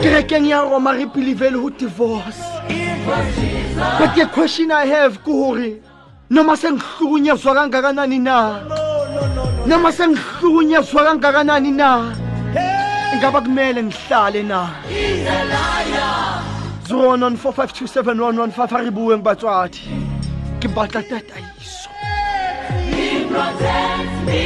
kerekeng 0.00 0.48
ya 0.48 0.64
roma 0.64 0.96
re 0.96 1.04
belivele 1.04 1.60
ho 1.60 1.68
divorce. 1.68 2.40
But 4.00 4.16
the 4.16 4.24
question 4.32 4.72
i 4.72 4.86
have 4.88 5.20
ke 5.20 5.28
hore 5.28 5.95
noma 6.30 6.56
sengihlukunyezwa 6.56 7.54
kangakanani 7.54 8.18
na? 8.18 8.60
Noma 9.66 9.92
sengihlukunyezwa 9.92 11.04
kangakanani 11.04 11.70
na? 11.70 12.16
Ingaba 13.14 13.40
kumele 13.40 13.82
ngihlale 13.82 14.42
na? 14.42 14.68
Zona 16.88 17.28
45271155 17.30 18.76
aribuwe 18.76 19.16
ngibatswathi 19.16 19.82
ke 20.60 20.68
batla 20.68 21.02
tataiso 21.02 21.88
He 22.90 23.24
protects 23.24 24.18
me, 24.26 24.42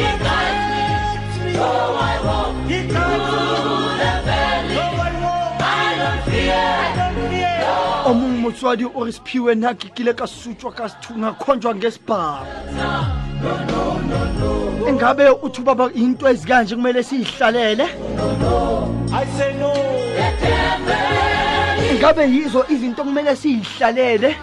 he 0.00 0.10
guides 0.24 0.64
me, 0.72 1.52
so 1.54 1.64
I 1.64 2.14
won't. 2.24 2.70
He 2.70 2.78
guides 2.88 3.32
me. 3.32 3.33
O 8.06 8.14
mongwe 8.14 8.38
motswadi 8.40 8.84
o 8.84 9.04
re 9.04 9.12
sephiwe 9.12 9.54
nna 9.54 9.74
ke 9.74 9.88
kile 9.94 10.12
ka 10.14 10.26
sutswa 10.26 10.72
ka 10.72 10.88
sethunga 10.88 11.32
khonjwa 11.40 11.74
ngesibhamu 11.74 12.46
ingabe 14.88 15.28
uthuba 15.42 15.74
ba 15.74 15.88
into 15.94 16.28
ezikanje 16.28 16.74
kumele 16.76 17.02
siyihlalele? 17.02 17.86
Ingabe 21.92 22.24
yizo 22.28 22.64
izinto 22.68 23.04
kumele 23.04 23.36
siyihlalele? 23.36 24.36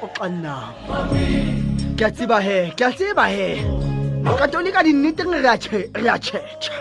Xoxa 0.00 0.28
nabo 0.28 0.94
ke 1.96 2.04
a 2.04 2.10
tseba 2.10 2.40
he. 2.40 2.72
Ke 2.76 2.84
a 2.84 2.92
tseba 2.92 3.26
he 3.28 3.62
katolika 4.38 4.82
dinneteng 4.82 5.30
re 5.32 5.48
a 5.48 5.56
tjhe- 5.56 5.90
re 5.94 6.08
a 6.10 6.18
tšhetšha 6.18 6.74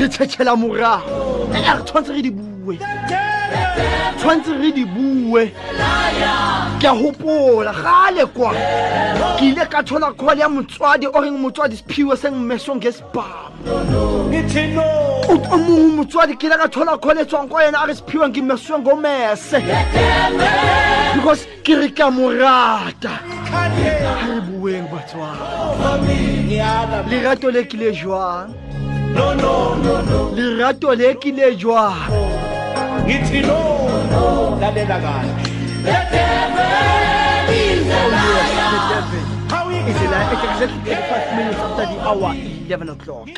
re 0.00 0.08
tšhetšhela 0.08 0.56
morago 0.56 1.48
ee 1.52 1.60
re 1.60 1.82
tshwanetse 1.84 2.12
re 2.16 2.22
di 2.22 2.30
bue 2.30 2.78
tshwanetse 4.18 4.52
re 4.60 4.72
di 4.72 4.84
bue. 4.84 5.52
Ke 6.80 6.86
a 6.88 6.94
gopola 6.94 7.72
gale 7.72 8.26
kwa. 8.26 8.52
Ke 9.38 9.42
ile 9.52 9.66
ka 9.68 9.82
thola 9.82 10.12
call 10.12 10.38
ya 10.38 10.48
motswadi 10.48 11.06
o 11.06 11.20
reng 11.20 11.38
motswadi 11.38 11.76
sephiwe 11.76 12.16
seng 12.16 12.34
mmesong 12.34 12.80
ke 12.80 12.92
a 15.28 15.56
o 15.56 15.90
motswadi 15.96 16.36
ke 16.36 16.46
ile 16.46 16.56
ka 16.56 16.68
thola 16.68 16.98
call 16.98 17.18
e 17.18 17.24
tswang 17.24 17.48
kwa 17.48 17.64
yena 17.64 17.82
a 17.82 17.86
re 17.86 17.94
sephiwe 17.94 18.30
ke 18.32 18.42
mmesiwe 18.42 18.78
ngomese 18.78 19.58
because 21.14 21.46
ke 21.62 21.76
re 21.76 21.90
ka 21.90 22.10
morata 22.10 23.20
Can't 23.50 23.74
hear. 23.74 24.00
a 24.06 24.26
re 24.26 24.40
bueng 24.40 24.86
batswadi. 24.88 26.40
Le 27.52 27.64
kile 27.64 27.92
jwang? 27.92 28.54
Lerato 30.34 30.94
le 30.94 31.14
kile 31.14 31.56
jwang 31.56 32.49
It's 33.06 33.30
a 33.30 33.40
no. 33.42 34.58
Lalela 34.60 35.00
kahle. 35.00 35.32
How 39.50 39.66
we 39.66 39.76
It's 39.76 40.00
like 40.02 40.32
it's 40.32 40.44
exactly 40.44 40.94
35 40.94 41.36
minutes 41.36 41.58
after 41.58 41.86
the 41.86 42.00
hour 42.00 42.34
11 42.34 42.88
o'clock 42.90 43.28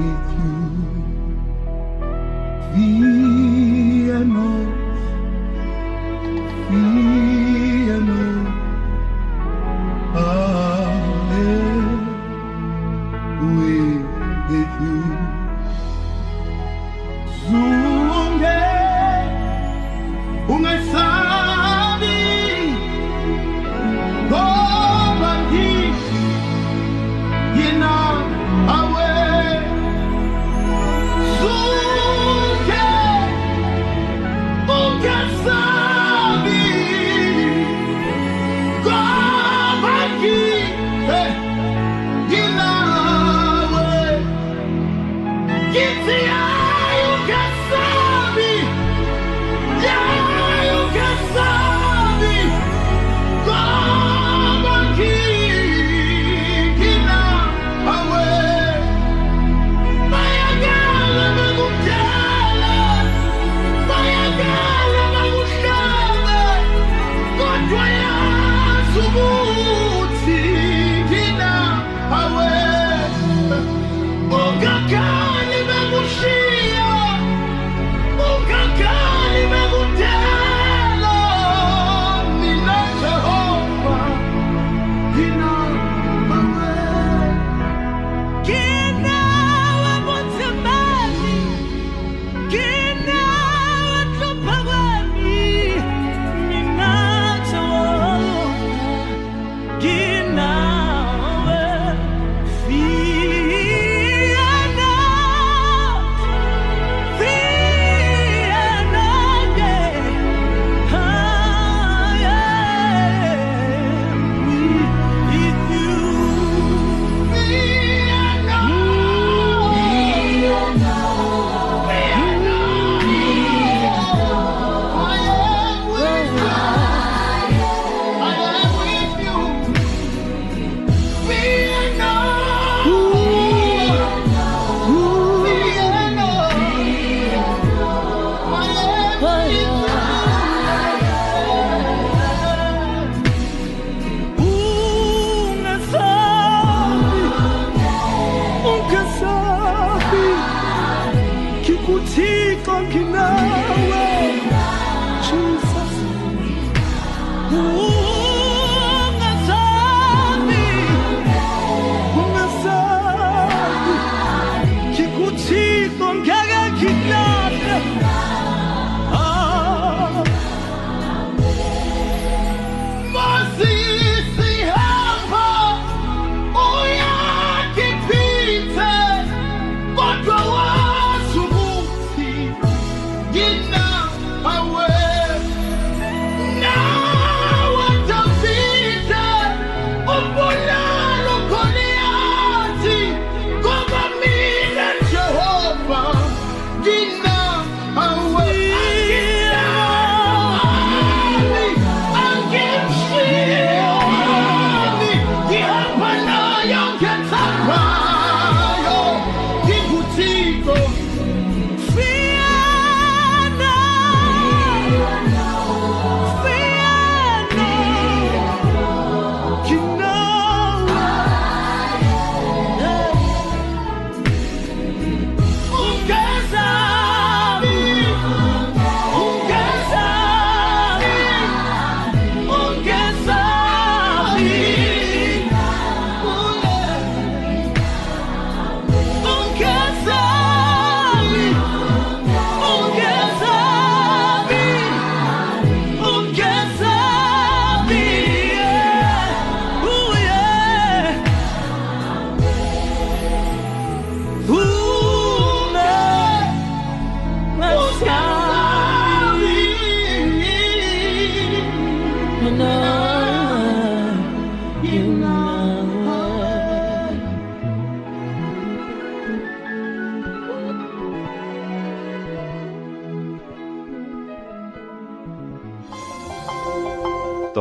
With 0.00 0.32
you, 0.36 0.56
be 2.74 2.86
Ungesabi 4.16 4.69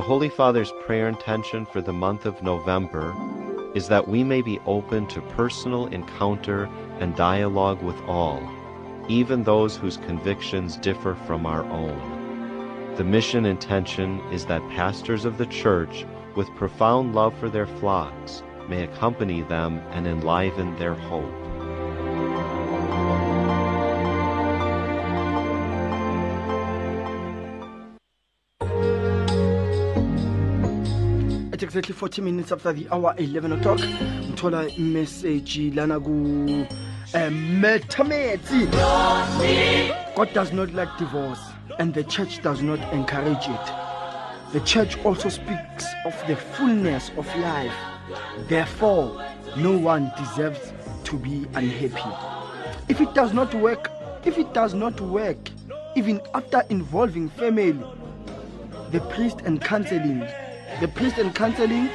Holy 0.10 0.28
Father's 0.28 0.72
prayer 0.88 1.08
intention 1.08 1.68
for 1.68 1.82
the 1.82 1.94
month 1.94 2.26
of 2.26 2.42
November 2.42 3.16
is 3.76 3.88
that 3.90 4.08
we 4.08 4.24
may 4.24 4.42
be 4.42 4.58
open 4.66 5.06
to 5.06 5.22
personal 5.22 5.86
encounter 5.86 6.68
and 7.00 7.16
dialogue 7.16 7.84
with 7.84 7.96
all, 8.08 8.42
even 9.08 9.44
those 9.44 9.78
whose 9.78 9.98
convictions 9.98 10.78
differ 10.78 11.14
from 11.14 11.46
our 11.46 11.64
own. 11.66 12.96
The 12.96 13.04
mission 13.04 13.46
intention 13.46 14.20
is 14.32 14.48
that 14.48 14.68
pastors 14.72 15.26
of 15.26 15.38
the 15.38 15.46
church, 15.46 16.08
with 16.36 16.48
profound 16.56 17.14
love 17.14 17.38
for 17.38 17.48
their 17.48 17.68
flocks, 17.68 18.42
may 18.68 18.86
accompany 18.86 19.44
them 19.44 19.78
and 19.92 20.08
enliven 20.08 20.76
their 20.78 20.96
hope. 20.96 21.49
Exactly 31.70 31.94
40 31.94 32.24
minutes 32.24 32.52
after 32.52 32.74
the 32.74 32.88
hour 32.92 33.14
11 33.20 33.52
o'clock. 33.52 33.78
Ngithola 33.78 34.76
message 34.80 35.72
lana 35.76 36.00
ku 36.00 36.66
eh, 37.14 37.30
methametsi 37.30 38.66
god 40.16 40.34
does 40.34 40.52
not 40.52 40.74
like 40.74 40.90
divorce 40.98 41.40
and 41.78 41.94
the 41.94 42.04
church 42.06 42.42
does 42.42 42.64
not 42.64 42.80
encourage 42.92 43.46
it. 43.48 43.66
The 44.52 44.62
church 44.62 44.98
also 45.06 45.30
speaks 45.30 45.86
of 46.06 46.16
the 46.26 46.36
fullness 46.36 47.12
of 47.18 47.28
life. 47.38 47.78
Therefore 48.48 49.24
no 49.56 49.78
one 49.78 50.12
deserves 50.18 50.74
to 51.04 51.18
be 51.20 51.46
unhappy. 51.54 52.10
If 52.88 53.00
it 53.00 53.14
does 53.14 53.32
not 53.32 53.54
work 53.54 53.92
if 54.26 54.40
it 54.40 54.56
does 54.56 54.74
not 54.74 55.00
work 55.00 55.38
even 55.96 56.20
after 56.34 56.64
involving 56.72 57.30
family 57.30 57.78
the 58.90 59.02
priest 59.14 59.42
and 59.46 59.62
counseling 59.62 60.28
the 60.80 60.88
priest 60.88 61.18
and 61.18 61.36
counseling 61.36 61.90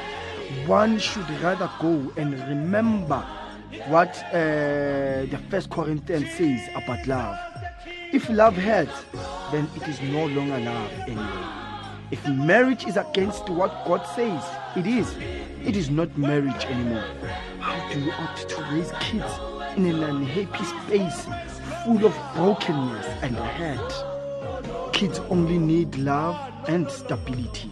one 0.66 0.98
should 0.98 1.28
rather 1.40 1.70
go 1.80 2.12
and 2.18 2.34
remember 2.48 3.24
what 3.88 4.14
uh, 4.26 5.24
the 5.24 5.40
first 5.48 5.70
corinthians 5.70 6.30
says 6.34 6.68
about 6.74 7.06
love. 7.06 7.38
If 8.12 8.28
love 8.28 8.56
hurts 8.56 9.04
then 9.52 9.68
it 9.74 9.88
is 9.88 10.00
no 10.02 10.26
longer 10.26 10.58
love 10.58 10.92
anymore. 11.00 11.50
If 12.10 12.28
marriage 12.28 12.84
is 12.84 12.98
against 12.98 13.48
what 13.48 13.86
god 13.86 14.04
says 14.14 14.44
it 14.76 14.86
is. 14.86 15.14
It 15.64 15.76
is 15.76 15.88
not 15.88 16.18
marriage 16.18 16.64
anymore. 16.66 17.04
How 17.60 17.90
do 17.90 18.00
you 18.00 18.12
ought 18.12 18.36
to 18.36 18.62
raise 18.70 18.92
kids 19.00 19.32
in 19.78 19.86
an 19.86 20.02
unhappy 20.02 20.64
space 20.64 21.26
full 21.84 22.04
of 22.04 22.14
brokenness 22.34 23.06
and 23.22 23.34
hurt? 23.34 24.92
Kids 24.92 25.20
only 25.30 25.58
need 25.58 25.96
love 25.96 26.36
and 26.68 26.90
stability 26.90 27.70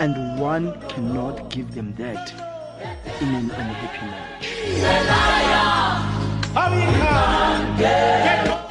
and 0.00 0.40
one 0.40 0.72
cannot 0.88 1.50
give 1.50 1.74
them 1.74 1.94
that 1.94 2.32
in 3.20 3.34
an 3.34 3.50
unhappy 3.50 4.06
marriage 4.06 5.52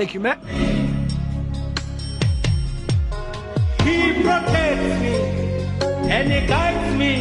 thank 0.02 0.14
you 0.16 0.20
Matt. 0.20 0.40
He 3.84 4.14
protects 4.24 5.00
me 5.00 5.16
and 6.10 6.32
He 6.32 6.48
guides 6.48 6.96
me. 6.98 7.14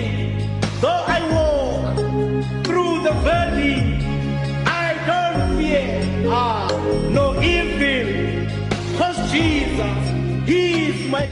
Though 0.80 1.04
I 1.16 1.18
walk 1.34 1.96
through 2.64 3.02
the 3.02 3.12
valley, 3.28 3.76
I 4.64 4.96
don't 5.08 5.58
fear 5.58 5.86
ah, 6.28 6.68
no 7.10 7.38
evil. 7.42 8.48
Cause 8.96 9.18
Jesus, 9.30 10.48
He 10.48 10.88
is 10.88 11.10
my. 11.10 11.28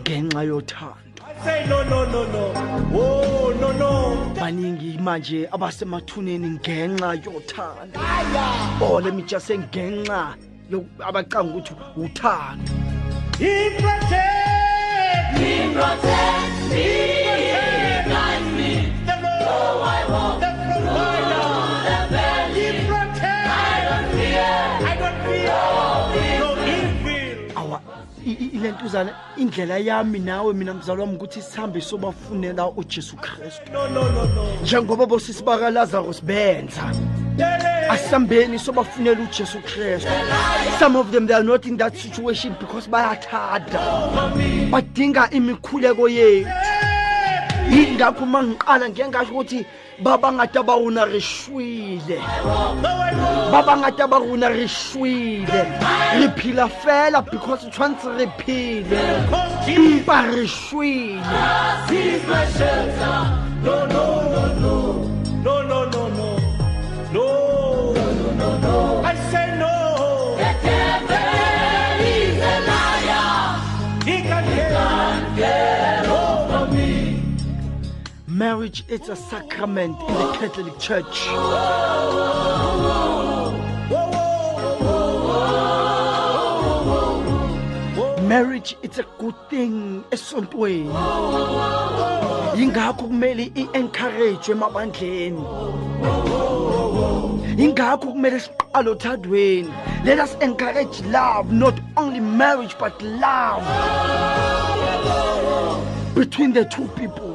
ngenxa 0.00 0.42
yothando 0.44 1.12
I 1.24 1.44
say 1.44 1.66
no, 1.68 1.82
no, 1.84 2.04
no, 2.04 2.24
no. 2.24 2.52
Oh, 2.94 3.54
no, 3.60 3.72
no. 3.72 4.32
baningi 4.40 4.98
manje 4.98 5.48
abasemathuneni 5.52 6.50
ngenxa 6.58 7.14
yothando 7.24 8.00
oh 8.80 9.00
let 9.04 9.14
me 9.14 9.22
just 9.22 9.46
say 9.46 9.58
ngenxa 9.58 10.36
yo- 10.70 10.86
abacanga 11.00 11.54
ukuthi 11.54 11.74
uthando 11.96 12.72
He 13.38 13.70
protects 13.80 15.38
me. 15.40 15.46
He 15.46 15.72
protects 15.74 16.70
me. 16.70 16.76
He 16.76 18.08
guides 18.08 18.48
me. 18.56 18.92
The 19.06 19.14
Lord, 19.22 19.42
oh, 19.48 19.82
I 19.82 20.00
walk 20.12 20.42
ile 28.62 28.70
ntuzana 28.70 29.10
indlela 29.36 29.78
yami 29.78 30.18
nawe 30.18 30.54
mina 30.54 30.74
mzali 30.74 31.00
wami 31.00 31.14
ukuthi 31.14 31.42
sihambe 31.42 31.80
sobafunela 31.80 32.68
ujesu 32.68 33.16
kristu. 33.16 33.72
Njengoba 34.62 35.06
bosisi 35.06 35.42
bakalazarus 35.42 36.24
benza 36.24 36.92
asihambeni 37.88 38.58
sobafunela 38.58 39.20
ujesu 39.20 39.58
kristu. 39.58 40.10
Some 40.78 40.98
of 40.98 41.10
them 41.10 41.26
they 41.26 41.34
are 41.36 41.44
not 41.44 41.66
in 41.66 41.76
that 41.76 41.96
situation 41.96 42.54
because 42.60 42.88
bayathanda 42.88 43.80
badinga 44.70 45.30
imikhuleko 45.30 46.08
yethu 46.08 46.91
yingakho 47.72 48.24
uma 48.24 48.42
ngiqala 48.42 48.88
ngiyengasho 48.88 49.32
ukuthi 49.32 49.66
babangata 49.98 50.62
bauna 50.62 51.04
re 51.04 51.20
shwile 51.20 52.18
babangata 53.52 54.06
ba 54.06 54.18
re 54.18 54.68
shwile 54.68 55.46
re 56.18 56.28
phela 56.36 56.68
fela 56.68 57.22
because 57.30 57.64
tshwanetse 57.70 58.08
re 58.18 58.26
phele 58.38 59.00
empa 59.66 60.22
re 60.34 60.46
shwile. 60.46 61.22
No, 63.64 63.86
no, 63.86 64.04
no, 64.32 64.42
no. 64.60 64.74
No, 65.44 65.62
no, 65.62 65.84
no, 65.84 66.08
no. 66.08 66.28
No. 67.12 67.42
Marriage 78.32 78.82
is 78.88 79.10
a 79.10 79.16
sacrament 79.16 80.00
in 80.08 80.14
the 80.14 80.32
catholic 80.32 80.78
church. 80.78 81.26
Marriage 88.26 88.74
it's 88.82 88.98
a 88.98 89.06
good 89.18 89.34
thing 89.50 90.02
esontweni. 90.10 90.90
Yingakho 92.56 93.08
kumele 93.08 93.52
i-encourage 93.54 94.48
emabandleni. 94.48 95.44
Yingakho 97.58 98.14
kumele 98.14 98.40
siqale 98.40 98.94
othandweni 98.94 99.70
let 100.04 100.18
us 100.18 100.34
encourage 100.36 101.02
love 101.02 101.52
not 101.52 101.78
only 101.98 102.20
marriage 102.20 102.74
but 102.78 103.00
love 103.02 103.62
between 106.14 106.52
the 106.54 106.64
two 106.64 106.88
people 106.96 107.31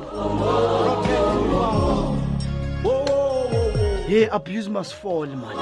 yeah 4.08 4.28
abuse 4.32 4.70
must 4.70 4.94
fall 4.94 5.26
man. 5.26 5.56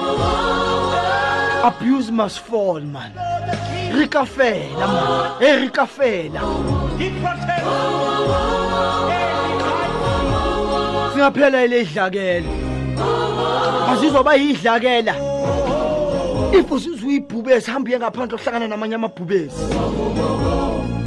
Abuse 1.64 2.10
must 2.10 2.40
fall 2.40 2.80
man. 2.80 3.12
Re 3.94 4.06
ka 4.06 4.24
fela 4.24 4.86
man. 4.86 5.42
E 5.42 5.56
re 5.62 5.68
ka 5.68 5.86
fela. 5.86 6.40
He 6.98 7.10
protects. 7.20 8.16
singaphela 11.16 11.64
ile 11.64 11.80
idlakela. 11.80 12.48
Asizoba 13.88 14.34
yidlakela. 14.34 15.14
If 16.52 16.70
usizwe 16.70 17.08
uyibhubesi 17.08 17.70
hambe 17.70 17.90
uye 17.90 17.98
ngaphandle 17.98 18.34
ohlangana 18.36 18.68
namanye 18.68 18.94
amabhubesi. 18.94 19.62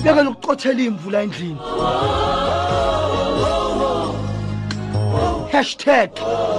Yekela 0.06 0.30
ukucothela 0.30 0.82
imvula 0.82 1.22
endlini. 1.22 1.60
Hashtag 5.60 6.10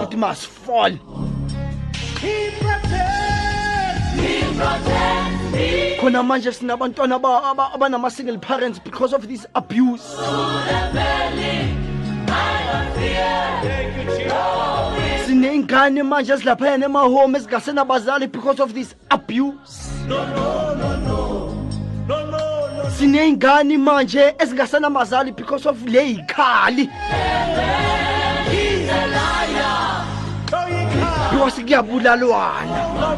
it 0.02 0.14
must 0.18 0.46
fall 0.46 0.90
khona 6.00 6.22
manje 6.22 6.52
sinabantwana 6.52 7.14
aba- 7.16 7.42
aba- 7.50 7.70
abanama-single 7.74 8.38
parents 8.38 8.78
because 8.78 9.14
of 9.14 9.26
this 9.26 9.46
abuse 9.54 10.04
siney'ngane 15.26 16.02
manje 16.02 16.32
ezilaphayana 16.32 16.86
emahome 16.86 17.38
ezingasenabazali 17.38 18.26
because 18.32 18.60
of 18.60 18.74
this 18.74 18.94
abuse 19.10 19.90
No, 20.08 20.16
no, 20.36 20.74
no, 20.74 20.96
no. 21.06 21.18
No, 22.08 22.26
no, 22.26 22.38
no. 22.76 22.90
siney'ngane 22.98 23.76
manje 23.78 24.34
ezingasenabazali 24.38 25.32
because 25.36 25.66
of 25.66 25.82
le 25.86 26.02
yikhali 26.14 26.88
He's 26.90 28.09
Voici 31.40 31.64
Giabula 31.66 32.14
Luana. 32.16 33.16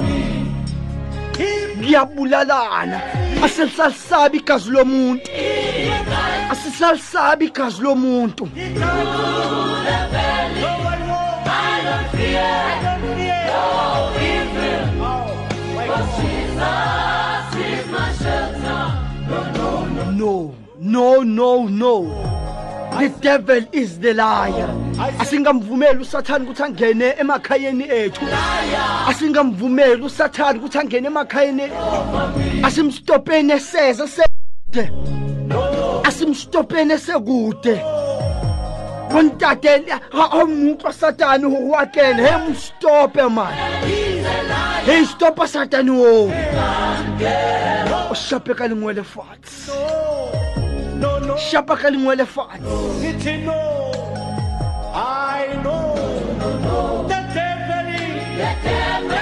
Giabula 1.80 2.44
Lana. 2.44 3.02
A 3.42 3.48
sensação 3.48 3.90
sabe 3.90 4.38
casou. 4.38 4.78
A 6.48 6.54
sensação 6.54 6.98
sabe 6.98 7.50
casou. 7.50 7.96
No, 20.12 20.54
no, 20.78 21.24
no, 21.24 21.68
no. 21.68 22.32
The 22.98 23.08
devil 23.20 23.64
is 23.72 23.98
the 23.98 24.14
liar. 24.14 24.68
Asingamvumeli 25.18 26.00
usathane 26.00 26.44
ukuthi 26.44 26.62
angene 26.62 27.14
emakhayeni 27.18 27.84
ethu. 27.88 28.26
Asingamvumeli 29.08 30.02
usathane 30.02 30.58
ukuthi 30.58 30.78
angene 30.78 31.06
emakhayeni 31.06 31.62
asimstopeni 32.62 33.52
eseze 33.52 34.06
sekude. 34.06 34.90
Asimstopeni 36.04 36.92
esekude. 36.92 37.80
Bontate 39.12 39.84
aumuntu 40.12 40.86
wasatani 40.86 41.44
hore 41.44 41.68
wa 41.68 41.86
kena 41.86 42.22
he 42.22 42.50
mstope 42.50 43.28
man. 43.28 43.52
He 44.84 45.04
stopa 45.06 45.46
satani 45.46 45.90
o 45.90 46.30
o 48.10 48.14
shape 48.14 48.54
ka 48.54 48.68
lengwele 48.68 49.04
fatshe 49.04 50.51
shapa 51.36 51.76
ka 51.76 51.88
lengwele 51.90 52.26
fatshe 52.26 52.60
It's 53.08 53.24
no. 53.46 53.58
I 54.94 55.46
know. 55.64 55.94
The 57.08 57.20
devil 57.34 57.86
is. 57.94 58.36
The 58.40 58.52
devil 58.64 59.12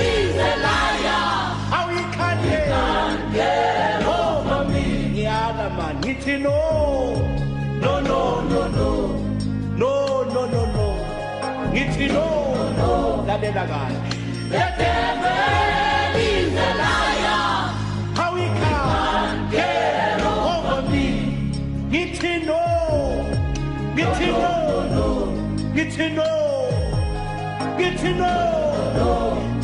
is 0.00 0.36
a 0.36 0.52
liar. 0.64 1.24
How 1.72 1.86
he 1.94 2.02
can 2.16 2.38
get 3.32 4.06
over 4.06 4.64
me. 4.72 4.86
The 5.14 5.26
other 5.26 5.70
man. 5.76 5.96
It's 6.04 6.26
no. 6.26 6.58
No, 7.80 8.00
no, 8.00 8.20
no, 8.52 8.60
no. 8.78 8.90
No, 9.76 9.92
no, 10.34 10.42
no, 10.54 10.62
no. 10.76 10.86
It's 11.72 11.98
no. 12.12 12.26
No. 12.76 13.24
That 13.26 14.78
It's 26.00 26.14
know, 26.14 27.76
get 27.76 27.98
to 27.98 28.14
The 28.14 29.57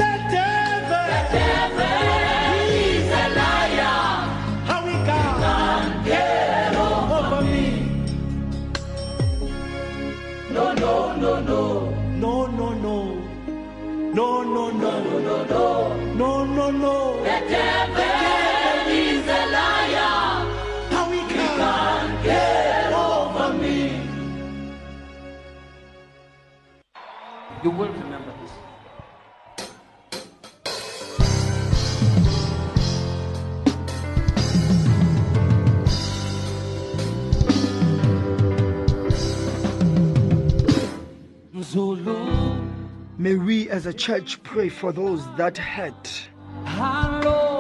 may 43.18 43.35
we 43.35 43.68
as 43.68 43.87
a 43.87 43.93
church 43.93 44.41
pray 44.45 44.68
for 44.68 44.93
those 44.93 45.27
that 45.37 45.59
hurt. 45.59 46.29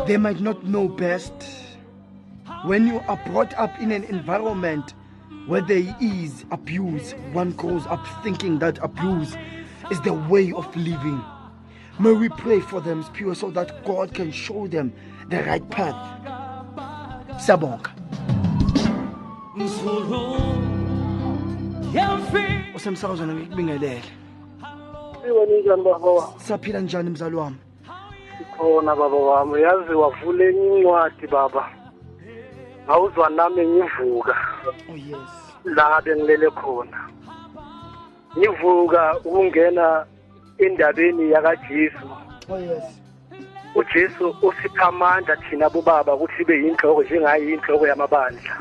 They 0.06 0.16
might 0.16 0.40
not 0.40 0.64
know 0.64 0.88
best. 0.88 1.32
When 2.64 2.86
you 2.86 3.00
are 3.08 3.20
brought 3.26 3.52
up 3.54 3.76
in 3.80 3.90
an 3.90 4.04
environment 4.04 4.94
where 5.46 5.62
there 5.62 5.96
is 6.00 6.44
abuse 6.52 7.12
one 7.32 7.52
grows 7.52 7.86
up 7.86 8.06
thinking 8.22 8.60
that 8.60 8.78
abuse 8.82 9.34
is 9.90 10.00
the 10.02 10.12
way 10.14 10.52
of 10.52 10.74
living. 10.76 11.20
May 11.98 12.12
we 12.12 12.28
pray 12.28 12.60
for 12.60 12.80
them 12.80 13.04
pure 13.14 13.34
so 13.34 13.50
that 13.50 13.84
god 13.84 14.14
can 14.14 14.30
show 14.30 14.68
them 14.68 14.92
the 15.28 15.42
right 15.42 15.68
path. 15.70 16.20
Siyabonga 17.40 17.90
Zulu, 21.94 22.06
yamfi. 22.06 22.74
usemsakazweni 22.74 23.32
ngikubingelele 23.34 24.02
Iwena 25.28 25.56
njani 25.62 25.82
baba 25.82 26.06
wami? 26.10 26.34
saphila 26.38 26.80
njani 26.80 27.10
mzali 27.10 27.36
wami 27.36 27.56
Sikhona 28.38 28.96
baba 28.96 29.16
wami. 29.16 29.62
Yazi 29.62 29.92
wavule 29.92 30.48
enye 30.48 30.78
incwadi 30.78 31.26
baba. 31.26 31.70
Ngawuzwa 32.84 33.30
nami 33.30 33.66
ngivuka 33.66 34.34
oh 34.90 34.96
yes 34.96 35.30
la 35.64 36.00
bengilele 36.02 36.50
khona. 36.50 37.08
Ngivuka 38.38 39.16
ukungena 39.24 40.06
endabeni 40.58 41.30
yakaJesu. 41.30 42.08
oh 42.50 42.58
yes 42.58 42.84
uJesu 43.74 44.34
usipha 44.42 44.86
amandla 44.88 45.36
thina 45.36 45.70
bobaba 45.70 46.14
ukuthi 46.14 46.34
sibe 46.38 46.54
yinhloko 46.54 47.02
njengayo 47.02 47.48
inhloko 47.50 47.86
yamabandla. 47.86 48.52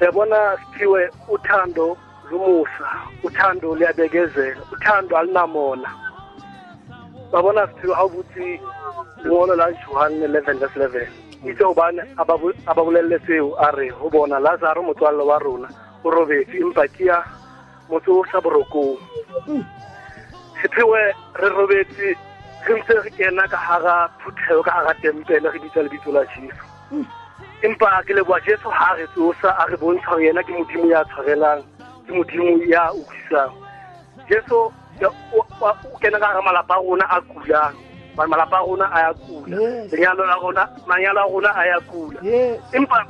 Yabona 0.00 0.56
siphiwe 0.58 1.10
uthando 1.28 1.96
lumusa, 2.30 2.88
uthando 3.22 3.74
liyabekezela, 3.74 4.60
uthando 4.72 5.16
alinamona. 5.18 5.90
Babona 7.32 7.66
siphiwe 7.68 7.94
awukuthi 7.96 8.60
ngolo 9.26 9.54
la 9.56 9.72
Johan 9.72 10.12
11 10.12 10.58
verse 10.58 10.78
11. 10.78 11.08
Itse 11.50 11.64
ubane 11.64 12.02
ababu 12.16 12.52
ababuleletseo 12.66 13.56
are 13.58 13.90
ho 13.90 14.10
bona 14.10 14.38
Lazaro 14.38 14.82
motswalle 14.82 15.22
wa 15.22 15.38
rona 15.38 15.68
o 16.04 16.10
robetse 16.10 16.56
empa 16.56 16.88
kia 16.88 17.24
motho 17.88 18.20
o 18.20 18.24
sa 18.32 18.40
borokong. 18.40 18.98
sephewe 20.62 21.00
re 21.40 21.48
robetse 21.48 22.16
re 22.66 22.74
ntse 22.76 22.94
re 23.04 23.10
kena 23.16 23.48
ka 23.48 23.56
hara 23.56 24.08
phuthego 24.20 24.62
ka 24.62 24.70
hara 24.70 24.94
tempele 25.00 25.48
re 25.50 25.58
bitsa 25.58 25.82
lebitso 25.82 26.12
la 26.12 26.24
jesu 26.24 26.64
empa 27.62 28.02
ke 28.06 28.14
leboa 28.14 28.40
jesu 28.40 28.68
ha 28.70 28.94
re 28.96 29.06
tsosa 29.14 29.50
a 29.58 29.66
re 29.68 29.76
bontsha 29.76 30.10
hore 30.10 30.24
yena 30.24 30.42
ke 30.42 30.52
modimo 30.52 30.86
ya 30.88 31.04
tshwarelang 31.04 31.62
ke 32.06 32.12
modimo 32.12 32.64
ya 32.64 32.92
utlwisang. 32.92 33.52
Jesu 34.28 34.72
o 35.02 35.98
kena 36.00 36.18
ka 36.18 36.26
hara 36.26 36.42
malapa 36.42 36.74
a 36.74 36.82
rona 36.82 37.04
a 37.10 37.20
kulang. 37.20 37.76
Malapa 38.16 38.56
a 38.56 38.64
rona 38.64 38.86
a 38.92 38.98
ya 39.00 39.12
kula. 39.14 39.56
Lenyalo 39.92 40.24
la 40.26 40.36
rona 40.40 40.62
manyalo 40.86 41.20
a 41.20 41.28
rona 41.28 41.50
a 41.52 41.66
ya 41.66 41.80
kula. 41.80 42.20
Empa 42.72 43.04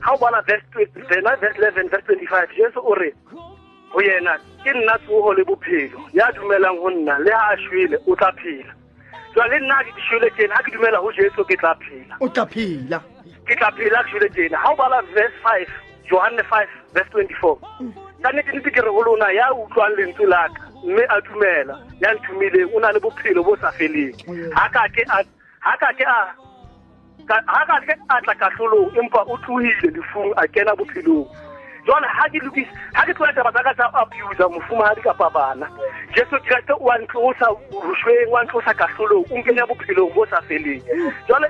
ha 0.00 0.12
o 0.12 0.18
bala 0.18 0.42
verse 0.42 0.64
20 0.72 1.08
vena 1.08 1.36
verse 1.36 1.58
11 1.60 1.88
verse 1.88 2.04
25 2.08 2.56
jesu 2.56 2.80
o 2.80 2.94
re 2.94 3.12
go 3.92 4.00
yena 4.00 4.38
ke 4.64 4.72
nna 4.72 4.96
tsogo 5.04 5.34
le 5.34 5.44
bophelo 5.44 6.00
ya 6.12 6.32
dumelang 6.32 6.78
go 6.80 6.90
nna 6.90 7.18
le 7.18 7.30
ha 7.32 7.52
a 7.52 7.56
shwele 7.56 7.98
o 8.06 8.16
tla 8.16 8.32
phela. 8.32 8.72
Jwale 9.34 9.60
nna 9.60 9.74
ha 9.74 9.84
ke 9.84 10.00
shwele 10.08 10.30
tsena 10.30 10.54
ga 10.56 10.62
ke 10.62 10.70
dumela 10.72 11.00
go 11.00 11.12
jesu 11.12 11.44
ke 11.44 11.56
tla 11.56 11.74
phela. 11.74 12.16
O 12.20 12.28
tla 12.28 12.46
phela 12.46 13.02
ke 13.50 13.54
tla 13.58 13.70
phela 13.74 14.02
ke 14.06 14.10
jole 14.14 14.28
tjena. 14.30 14.56
Ha 14.62 14.70
o 14.72 14.76
bala 14.78 15.02
verse 15.14 15.34
five 15.42 15.66
johanne 16.10 16.42
five 16.50 16.70
verse 16.94 17.10
24 17.10 17.58
ka 18.22 18.30
nnete 18.32 18.52
nnete 18.54 18.70
ke 18.70 18.80
re 18.84 18.90
go 18.94 19.02
lona 19.02 19.28
ya 19.34 19.50
utlwang 19.54 19.94
lentswe 19.98 20.26
laka 20.30 20.62
mme 20.84 21.02
a 21.08 21.20
dumela 21.26 21.74
ya 22.00 22.14
nthumileng 22.14 22.70
o 22.74 22.80
na 22.80 22.92
le 22.92 23.00
bophelo 23.00 23.42
bo 23.44 23.56
sa 23.60 23.72
feleng. 23.72 24.14
Ha 24.54 24.68
ka 24.68 24.86
ke 24.94 25.02
a 25.08 25.18
ha 25.66 25.76
ka 25.80 25.90
ke 25.98 26.04
a 26.04 26.18
ka- 27.28 27.44
ka 28.08 28.20
tla 28.24 28.34
kahlolong 28.34 28.90
empa 29.00 29.24
o 29.26 29.36
tlohile 29.44 29.88
lefung 29.96 30.32
a 30.36 30.46
kena 30.48 30.76
bophelong 30.76 31.26
jwale 31.86 32.06
ha 32.06 32.28
ke 32.28 32.38
lokise 32.44 32.70
ha 32.94 33.04
ke 33.06 33.14
tlola 33.14 33.32
taba 33.32 33.52
tsa 33.52 33.62
ka 33.62 33.74
tsa 33.74 33.86
abusa 33.94 34.48
mofumahadi 34.48 35.00
kapa 35.02 35.30
bana. 35.30 35.66
Jesu 36.14 36.36
kreste 36.44 36.72
wa 36.80 36.98
ntlosa 36.98 37.46
boshweng 37.70 38.30
wa 38.30 38.44
ntlosa 38.44 38.74
kahlolong 38.74 39.24
o 39.30 39.38
nkenya 39.38 39.66
bophelong 39.66 40.12
bo 40.14 40.26
sa 40.26 40.40
feleng. 40.48 40.82
Jwale 41.28 41.48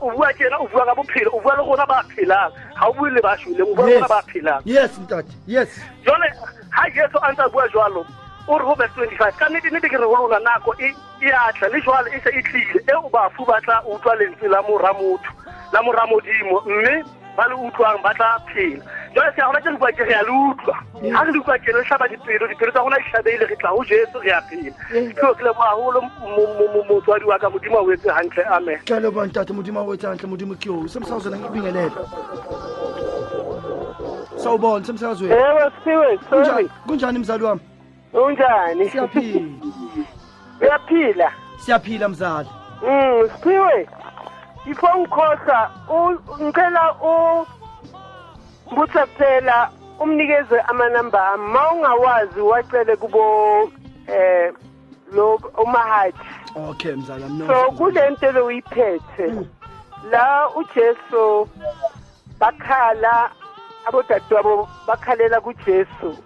o 0.00 0.10
bua 0.10 0.32
tjena 0.34 0.58
o 0.58 0.66
bua 0.66 0.86
ka 0.86 0.94
bophelo 0.94 1.30
o 1.32 1.40
bua 1.40 1.56
le 1.56 1.62
rona 1.62 1.86
ba 1.86 2.02
phelang. 2.14 2.52
Ha 2.74 2.88
o 2.88 2.92
bue 2.92 3.10
le 3.10 3.20
ba 3.20 3.36
shweleng 3.38 3.70
o 3.70 3.74
bua 3.74 3.86
le 3.86 3.94
rona 3.94 4.08
ba 4.08 4.22
phelang. 4.26 4.62
Yes 4.64 4.98
ntate. 4.98 5.32
Yes. 5.46 5.80
Jwale 6.04 6.28
ha 6.70 6.90
jesu 6.90 7.18
a 7.22 7.32
ntse 7.32 7.48
bua 7.52 7.68
jwalo 7.68 8.06
o 8.48 8.58
re 8.58 8.64
ho 8.64 8.74
verse 8.74 8.94
25 8.96 9.38
ka 9.38 9.48
nnete 9.48 9.70
nnete 9.70 9.88
ke 9.88 9.98
re 9.98 10.04
ho 10.04 10.16
lona 10.26 10.38
nako 10.42 10.74
e 10.80 10.90
atla 11.30 11.68
le 11.68 11.80
jwale 11.80 12.10
e 12.10 12.20
se 12.20 12.30
e 12.34 12.42
tlile. 12.42 12.82
Eo 12.90 13.08
bafu 13.12 13.46
ba 13.46 13.60
tla 13.60 13.82
utlwa 13.86 14.14
lentswe 14.16 14.48
la 14.48 14.62
moramotho 14.62 15.30
la 15.72 15.82
moramodimo 15.82 16.60
mme 16.66 17.04
ba 17.36 17.48
le 17.48 17.54
utlwang 17.54 18.02
ba 18.02 18.14
tla 18.14 18.38
phela 18.52 18.84
jwale 19.14 19.32
se 19.36 19.42
gona 19.42 19.60
tse 19.60 19.70
lekuwa 19.70 19.92
ke 19.92 20.04
re 20.04 20.12
ya 20.12 20.22
le 20.22 20.30
utlwa. 20.30 20.76
Mm. 21.02 21.10
Ga 21.12 21.24
re 21.24 21.32
lekuwa 21.32 21.58
ke 21.58 21.72
le 21.72 21.84
tlhaba 21.84 22.08
dipelo 22.08 22.48
dipelo 22.48 22.72
tsa 22.72 22.82
gona 22.82 22.98
ditlhabele 22.98 23.46
re 23.46 23.56
tlago 23.56 23.84
jeso 23.84 24.20
re 24.20 24.30
ya 24.30 24.40
phela. 24.42 24.72
So 25.20 25.34
ke 25.34 25.42
leboa 25.44 25.76
golo 25.76 26.00
motswadi 26.88 27.24
wa 27.24 27.38
ka 27.38 27.50
modimo 27.50 27.78
a 27.78 27.82
o 27.82 27.92
etse 27.92 28.08
gantle 28.08 28.44
amen. 28.44 28.78
Ke 28.84 29.00
leboa 29.00 29.26
ntate 29.26 29.52
modimo 29.52 29.80
a 29.80 29.84
o 29.84 29.94
etse 29.94 30.06
gantle 30.06 30.28
modimo 30.28 30.54
ke 30.54 30.70
o 30.70 30.84
e 30.84 30.88
se 30.88 30.98
mosawuzelang 30.98 31.46
ibingelela 31.46 31.86
eh, 31.86 31.92
sawubona 34.36 34.84
semsakazweni 34.84 35.34
ewe 35.34 35.70
siwe 35.84 36.18
sorry. 36.30 36.70
Kunjani 36.86 37.18
mzali 37.18 37.44
wami? 37.44 37.60
Unjani 38.12 38.90
siyaphila. 38.90 39.40
Uyaphila? 40.60 41.32
Siyaphila 41.58 42.08
mzali. 42.08 42.48
Mm 42.82 43.28
siphiwe 43.28 43.88
ifo 44.66 44.88
ngikhohlwa 44.98 45.70
ngicela 46.42 46.94
umbutha 48.66 49.06
kuphela 49.06 49.70
umnikeze 50.00 50.60
amanamba 50.60 51.28
ami 51.32 51.46
ma 51.52 51.72
ungawazi 51.72 52.40
wacele 52.40 52.96
kubo 52.96 53.22
eh 54.06 54.52
lo 55.12 55.40
umahaji 55.64 56.18
okay 56.68 56.92
mzali 56.92 57.22
wami 57.22 57.38
no 57.38 57.46
so 57.46 57.70
kule 57.72 58.10
nto 58.10 58.32
bewuyiphethe 58.32 59.26
la 60.10 60.48
ujesu 60.56 61.48
bakhala 62.38 63.30
abodadewabo 63.86 64.68
bakhalela 64.86 65.40
kujesu. 65.40 66.18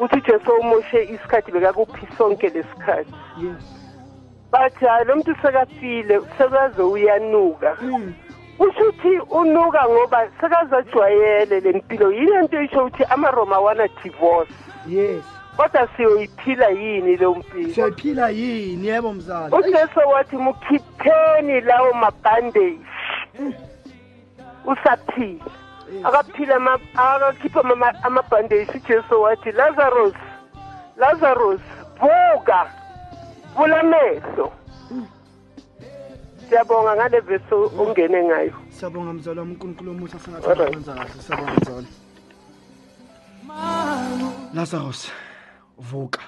Uthi 0.00 0.16
ujesu 0.16 0.52
umoshe 0.60 1.04
isikhathi 1.04 1.52
bekakuphi 1.52 2.08
sonke 2.18 2.48
lesikhathi 2.48 3.14
yes. 3.42 3.64
Bathi 4.50 4.84
hayi 4.86 5.04
lo 5.04 5.16
muntu 5.16 5.36
sekafile 5.42 6.20
sekaze 6.38 6.82
uyanuka 6.82 7.74
kusho 7.74 8.27
ukuthi 8.58 9.18
unuka 9.30 9.88
ngoba 9.88 10.28
sekazajwayele 10.40 11.60
le 11.60 11.72
mpilo. 11.72 12.12
Yile 12.12 12.42
nto 12.42 12.62
isho 12.62 12.84
ukuthi 12.86 13.04
amaroma 13.04 13.58
wana 13.58 13.88
divorce 14.02 14.52
yes. 14.88 15.24
Kodwa 15.56 15.88
siyoyiphila 15.96 16.68
yini 16.68 17.16
leyo 17.16 17.34
mpilo? 17.34 17.74
Siyayiphila 17.74 18.28
yini 18.30 18.86
yebo 18.88 19.12
mzali? 19.12 19.54
Ujesu 19.56 19.98
wathi 20.12 20.36
mukhipheni 20.36 21.60
lawo 21.60 21.92
mabhandeji 21.92 22.80
usaphila. 24.64 25.44
Akaphila 26.04 26.56
ama- 26.56 26.78
akakhipha 26.96 27.60
ama- 27.60 28.02
amabhandeji 28.04 28.70
ujesu 28.84 29.22
wathi 29.22 29.52
lazarus 29.52 30.14
lazarus 30.96 31.60
vuka 32.00 32.66
vula 33.56 33.80
amehlo 33.80 34.52
siyabonga 36.48 36.96
ngale 36.96 37.20
vesi 37.20 37.54
ongene 37.54 38.20
ngayo. 38.28 38.54
Siyabonga 38.70 39.12
mzali 39.12 39.38
wami 39.38 39.52
unkulunkulu 39.52 39.90
omuhle 39.90 40.12
Alright. 40.12 40.38
asengathikwenza 40.38 40.94
kahle 40.94 41.22
siyabonga 41.22 41.54
mzali 41.60 41.86
lazarus 44.54 45.12
vuka. 45.78 46.20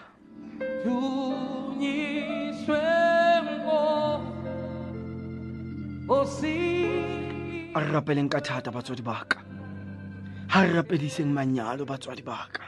A 7.74 7.80
re 7.80 7.88
rapeleng 7.92 8.28
ka 8.28 8.40
thata 8.40 8.70
batswadi 8.70 9.02
baka. 9.02 9.38
Ha 10.48 10.62
re 10.64 10.72
rapediseng 10.74 11.32
manyalo 11.32 11.84
batswadi 11.86 12.22
baka. 12.22 12.62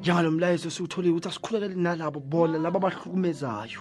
Njalo 0.00 0.30
mlayezo 0.30 0.70
siwutholiwe 0.70 1.12
ukuthi 1.12 1.28
asikhulekele 1.28 1.74
nalabo 1.74 2.20
bona 2.20 2.58
laba 2.58 2.78
abahlukumezayo. 2.78 3.80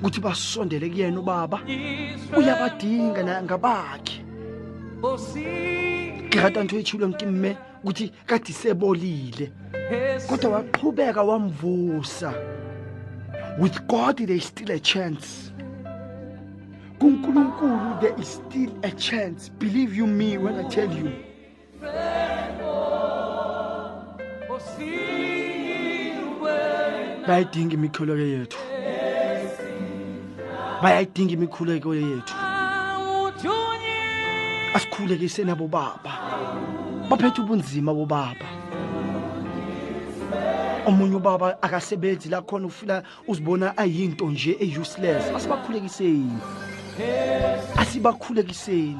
Ukuthi 0.00 0.20
basondele 0.20 0.88
kuyena 0.88 1.20
ubaba. 1.20 1.60
Uyabadinga 2.36 3.22
na 3.22 3.42
ngabakhe? 3.42 4.24
Ke 6.30 6.40
rata 6.40 6.64
ntho 6.64 6.78
e 6.78 6.82
tshilweng 6.82 7.16
ke 7.18 7.26
mme 7.26 7.56
ukuthi 7.84 8.12
kade 8.26 8.52
sebolile. 8.52 9.52
Kodwa 10.26 10.50
waqhubeka 10.50 11.22
wamvusa. 11.22 12.32
With 13.58 13.86
god 13.88 14.16
there 14.16 14.36
is 14.36 14.44
still 14.44 14.70
a 14.70 14.78
chance. 14.78 15.52
Kunkulunkulu 16.98 18.00
there 18.00 18.14
is 18.18 18.40
still 18.40 18.72
a 18.82 18.90
chance. 18.92 19.50
Believe 19.50 19.94
you 19.94 20.06
me 20.06 20.38
when 20.38 20.64
i 20.64 20.68
tell 20.68 20.90
you. 20.90 21.12
Bayayidinga 27.26 27.74
imikhuleko 27.74 28.20
yethu. 28.20 28.69
Bayayidinga 30.82 31.32
imikhuleko 31.32 31.94
yethu. 31.94 32.34
Asikhulekise 34.74 35.44
nabo 35.44 35.66
baba. 35.68 36.12
Baphethe 37.08 37.40
ubunzima 37.40 37.94
bobaba. 37.94 38.46
Omunye 40.86 41.16
ubaba 41.16 41.62
akasebenzi 41.62 42.28
la 42.28 42.40
khona 42.42 42.66
ufila 42.66 43.02
uzibona 43.28 43.76
ayinto 43.76 44.26
nje 44.30 44.56
e-useless. 44.60 45.24
Asibakhulekiseni. 45.36 46.38
Asibakhulekiseni. 47.76 48.96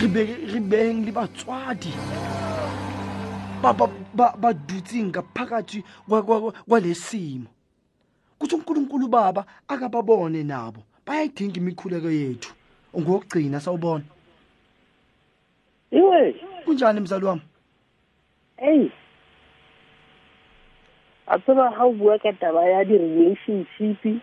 Ribe- 0.00 0.52
ribeng 0.52 1.04
le 1.06 1.12
batswadi 1.12 1.92
ba- 3.62 4.52
dutseng 4.52 5.08
ngaphakathi 5.08 5.84
kwa- 6.08 6.22
kwa- 6.22 6.40
kwa- 6.40 6.52
kwalesimo 6.68 7.46
kuthi 8.44 8.54
unkulunkulu 8.56 9.08
baba 9.08 9.44
akababone 9.68 10.44
nabo 10.44 10.80
bayayidinga 11.06 11.56
imikhuleko 11.56 12.10
yethu. 12.10 12.52
Ngokugcina 12.92 13.60
sawubona. 13.60 14.04
Iwe. 15.90 16.32
Kunjani 16.64 17.00
mzali 17.00 17.24
wami? 17.24 17.42
Ei 18.58 18.92
a 21.26 21.38
tseba 21.38 21.70
ga 21.70 21.84
o 21.84 21.92
bua 21.92 22.18
ka 22.18 22.32
taba 22.32 22.68
ya 22.68 22.84
di-relationship 22.84 24.20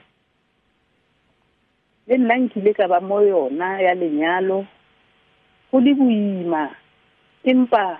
le 2.07 2.17
nna 2.17 2.35
nkile 2.37 2.73
ka 2.73 2.87
ba 2.87 3.01
mo 3.01 3.21
yona 3.21 3.81
ya 3.81 3.93
lenyalo 3.93 4.65
go 5.71 5.79
le 5.79 5.93
boima. 5.93 6.69
Empa 7.43 7.97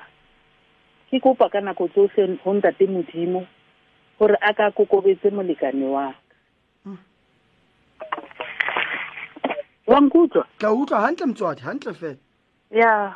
ke 1.09 1.19
kopa 1.19 1.49
ka 1.49 1.61
nako 1.61 1.87
tsotlhe 1.87 2.37
go 2.45 2.53
ntate 2.53 2.85
modimo 2.85 3.47
gore 4.21 4.37
a 4.41 4.53
ka 4.53 4.69
kokobetse 4.71 5.33
molekane 5.33 5.85
wa 5.89 6.13
ka. 6.13 6.35
Wa 9.87 9.97
nkutlwa? 10.01 10.45
Ka 10.61 10.69
utlwa 10.73 11.01
hantle 11.01 11.25
motswadi 11.25 11.61
hantle 11.61 11.93
fela. 11.93 12.21
Ya. 12.69 13.15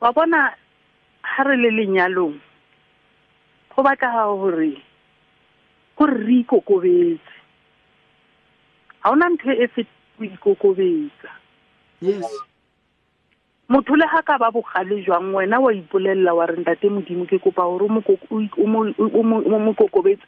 Wa 0.00 0.12
bona 0.12 0.54
ha 1.22 1.42
re 1.42 1.56
le 1.56 1.70
lenyalong 1.70 2.38
go 3.74 3.82
batla 3.82 4.30
gore 4.38 4.78
gore 5.98 6.14
re 6.14 6.34
ikokobetse. 6.46 7.34
Ga 9.02 9.10
ona 9.10 9.28
ntho 9.34 9.50
e 9.50 9.66
fe 9.66 9.82
go 10.14 10.24
ikokobetsa. 10.24 11.30
Yes. 12.00 12.22
Motho 13.70 13.94
le 13.94 14.06
ga 14.10 14.22
ka 14.26 14.34
ba 14.38 14.50
bogale 14.50 14.98
jwang 15.06 15.30
wena 15.34 15.60
wa 15.62 15.70
ipolelela 15.72 16.34
wa 16.34 16.46
reng 16.46 16.66
ntate 16.66 16.90
modimo 16.90 17.24
ke 17.26 17.38
kopa 17.38 17.62
gore 17.62 17.86
o 17.86 17.88
mo 17.88 18.00
koko- 18.02 18.26
o 18.34 18.40
ik- 18.42 18.58
o 18.58 18.66
mo- 18.66 18.94
o 18.98 19.22
mo 19.22 19.36
o 19.38 19.58
mo 19.58 19.72
kokobetse. 19.78 20.26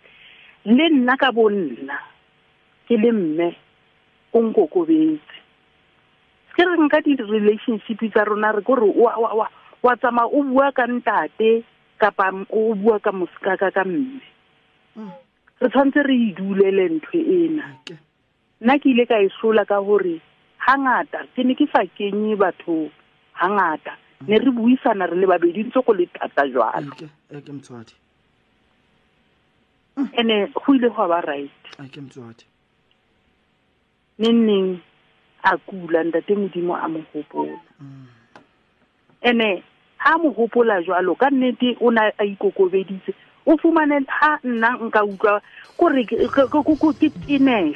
Le 0.64 0.88
nna 0.94 1.16
ka 1.18 1.32
bo 1.34 1.50
nna 1.50 1.98
ke 2.86 2.94
le 2.96 3.10
mme 3.12 3.48
o 4.32 4.38
nkokobetse. 4.46 5.34
Ke 6.54 6.62
re 6.64 6.76
nka 6.78 7.00
di-relationship 7.02 7.98
tsa 8.12 8.24
rona 8.24 8.52
re 8.54 8.62
kore 8.62 8.86
wa 9.82 9.96
tsamaya 9.98 10.30
o 10.30 10.42
bua 10.46 10.70
ka 10.72 10.86
ntate 10.86 11.64
kapa 11.98 12.30
o 12.50 12.74
bua 12.78 13.00
ka 13.02 13.10
mosekaka 13.10 13.72
ka 13.74 13.82
mme. 13.84 14.22
Re 15.60 15.68
tshwanetse 15.68 16.02
re 16.06 16.14
idulele 16.14 16.88
ntho 16.94 17.18
ena. 17.18 17.74
Nna 18.62 18.78
ke 18.78 18.86
ile 18.94 19.06
ka 19.06 19.18
e 19.18 19.28
sola 19.40 19.64
ka 19.66 19.82
gore 19.82 20.20
hangata 20.62 21.26
ke 21.34 21.42
ne 21.42 21.54
ke 21.58 21.66
sa 21.74 21.82
kenye 21.98 22.36
batho 22.38 22.86
hangata. 23.34 23.96
Ne 24.28 24.38
re 24.38 24.50
buisana 24.50 25.06
re 25.10 25.16
le 25.16 25.26
babedi 25.26 25.64
ntse 25.64 25.80
go 25.86 25.92
le 25.92 26.06
thata 26.06 26.46
jwalo. 26.48 26.92
Eke 26.92 27.08
eke 27.30 27.52
motswadi 27.52 27.94
ene 30.18 30.46
go 30.54 30.74
ile 30.74 30.88
go 30.88 31.08
ba 31.08 31.20
right. 31.20 31.50
Eke 31.84 32.00
motswadi 32.00 32.44
neng 34.18 34.46
neng 34.46 34.80
a 35.44 35.56
kula 35.58 36.04
ntate 36.04 36.34
modimo 36.36 36.76
a 36.76 36.88
mo 36.88 37.00
gopola 37.12 37.58
ene 39.22 39.62
ha 39.98 40.18
mo 40.18 40.30
gopola 40.30 40.82
jwalo 40.82 41.14
ka 41.18 41.30
nnete 41.30 41.76
o 41.80 41.90
na 41.90 42.10
a 42.18 42.24
ikokobeditse. 42.24 43.14
O 43.46 43.56
fumane 43.58 44.06
ha 44.06 44.38
nna 44.44 44.78
nka 44.78 45.02
utlwa 45.04 45.42
kore 45.76 46.04
ke 46.06 46.16
ke- 46.30 46.46
ke- 46.46 46.62
ke- 46.62 46.94
ke 47.00 47.08
tenega 47.26 47.74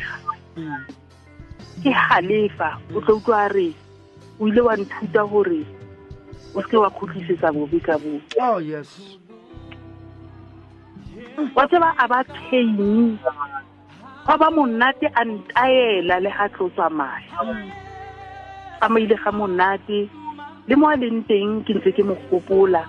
ke 1.82 1.90
halefa 1.90 2.78
o 2.94 3.00
tlo 3.00 3.16
utlwa 3.18 3.42
a 3.44 3.48
re 3.48 3.74
o 4.40 4.48
ile 4.48 4.60
wa 4.60 4.76
nthuta 4.76 5.24
gore 5.26 5.62
o 6.54 6.62
seke 6.62 6.76
wa 6.76 6.90
kgutlisetsa 6.90 7.52
bobe 7.52 7.80
ka 7.80 7.98
bobe 7.98 8.20
oh 8.40 8.58
yes. 8.60 9.18
Wa 11.54 11.66
tseba 11.68 11.94
a 11.98 12.04
ba 12.08 12.24
pain 12.24 13.18
wa 14.26 14.36
ba 14.36 14.50
monate 14.50 15.06
a 15.14 15.22
ntaela 15.24 16.20
le 16.20 16.30
ga 16.30 16.48
tlo 16.48 16.68
tsamaya 16.74 17.28
tsamaile 18.78 19.16
ga 19.16 19.32
monate? 19.32 20.08
Le 20.68 20.74
mo 20.76 20.88
a 20.88 20.96
leng 20.96 21.22
teng 21.28 21.62
ke 21.64 21.72
ntse 21.74 21.90
ke 21.94 22.02
mo 22.02 22.14
gopola. 22.30 22.82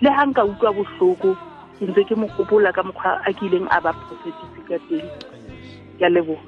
Le 0.00 0.08
ga 0.08 0.24
nka 0.26 0.42
utlwa 0.44 0.72
botlhoko 0.72 1.36
ke 1.78 1.84
ntse 1.84 2.02
ke 2.08 2.14
mo 2.16 2.26
gopola 2.36 2.72
ka 2.72 2.82
mokgwa 2.82 3.20
a 3.28 3.30
kileng 3.32 3.68
a 3.70 3.80
ba 3.80 3.92
prophetic 3.92 4.50
ka 4.68 4.76
teng. 4.88 5.08
Ke 5.98 6.04
a 6.06 6.10
leboga 6.10 6.44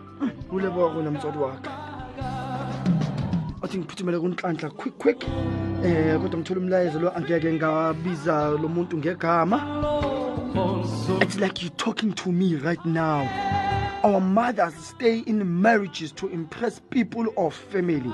o 0.53 0.57
leboga 0.59 0.89
gona 0.95 1.11
motswadi 1.13 1.39
wa 1.39 1.53
ka. 1.61 1.82
Othi 3.63 3.79
ngiphuthumele 3.79 4.19
kunhlanhla 4.19 4.71
quick 4.71 4.99
quick. 4.99 5.25
Eh 5.85 6.19
kodwa 6.21 6.59
umlayezo 6.59 7.01
lo 7.01 7.17
angeke 7.17 7.53
ngabiza 7.53 8.51
lo 8.51 8.69
muntu 8.69 8.97
ngegama. 8.99 9.59
It's 11.23 11.39
like 11.39 11.63
you're 11.63 11.77
talking 11.77 12.13
to 12.13 12.33
me 12.33 12.57
right 12.57 12.85
now. 12.85 13.27
Our 14.05 14.21
mothers 14.21 14.75
stay 14.75 15.23
in 15.27 15.63
marriages 15.63 16.13
to 16.13 16.29
impress 16.29 16.81
people 16.91 17.27
or 17.37 17.53
family 17.53 18.11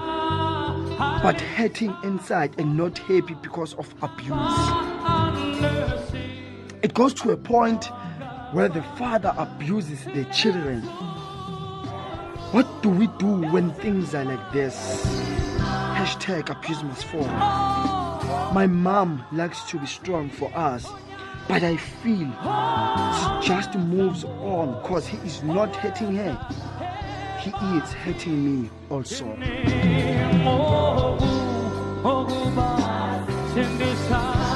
but 1.22 1.40
hurting 1.40 1.96
inside 2.04 2.50
and 2.58 2.76
not 2.76 2.98
happy 2.98 3.34
because 3.42 3.74
of 3.74 3.92
abuse. 4.02 4.58
It 6.82 6.92
goes 6.94 7.14
to 7.14 7.32
a 7.32 7.36
point 7.36 7.90
where 8.52 8.68
the 8.68 8.82
father 8.98 9.34
abuses 9.36 10.04
the 10.04 10.24
children. 10.26 10.82
What 12.52 12.66
do 12.82 12.90
we 12.90 13.08
do 13.18 13.26
when 13.50 13.72
things 13.72 14.14
are 14.14 14.24
like 14.24 14.52
this 14.52 15.27
hashtag 15.98 16.48
abuse 16.48 16.80
must 16.84 17.04
fall 17.06 17.26
my 18.54 18.68
mom 18.68 19.24
likes 19.32 19.64
to 19.68 19.76
be 19.80 19.86
strong 19.86 20.30
for 20.30 20.48
us 20.56 20.86
but 21.48 21.64
i 21.64 21.76
feel 21.76 22.30
she 23.18 23.48
just 23.48 23.74
moves 23.74 24.22
on 24.24 24.80
because 24.80 25.08
he 25.08 25.16
is 25.26 25.42
not 25.42 25.74
hurting 25.74 26.14
her 26.14 26.34
he 27.40 27.50
is 27.78 27.92
hurting 27.94 28.62
me 28.62 28.70
also 28.90 29.24
Zulu 33.54 34.47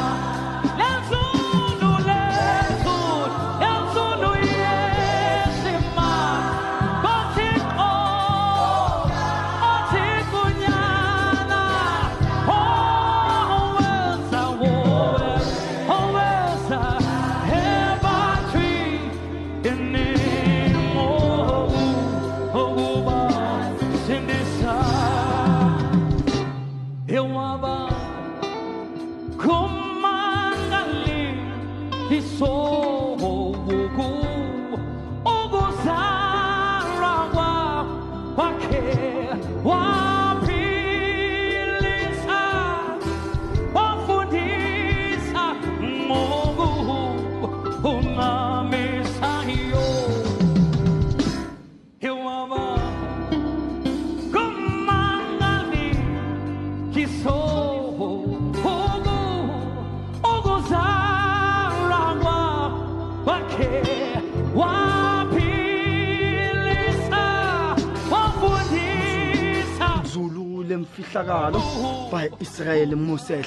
lemfihlakalo 71.23 72.11
by 72.11 72.29
Israel 72.41 72.91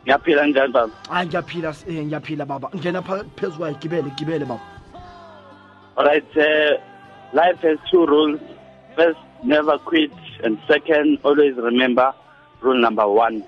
Ngiyaphila 0.05 0.47
njani 0.47 0.73
baba? 0.73 0.93
Hayi 1.09 1.27
ngiyaphila 1.27 1.73
eh, 1.87 2.05
ngiyaphila 2.05 2.45
baba. 2.45 2.69
Ngena 2.75 3.01
pha- 3.01 3.25
phezu 3.35 3.57
kwayo 3.57 3.75
gibele 3.79 4.09
gibele 4.17 4.45
baba. 4.45 4.61
Alright 5.97 6.37
uh, 6.37 6.79
life 7.33 7.59
has 7.61 7.77
two 7.91 8.05
rules. 8.05 8.39
First 8.95 9.19
never 9.43 9.77
quit 9.79 10.11
and 10.43 10.57
second 10.67 11.19
always 11.23 11.55
remember 11.55 12.13
rule 12.61 12.79
number 12.79 13.07
one. 13.07 13.43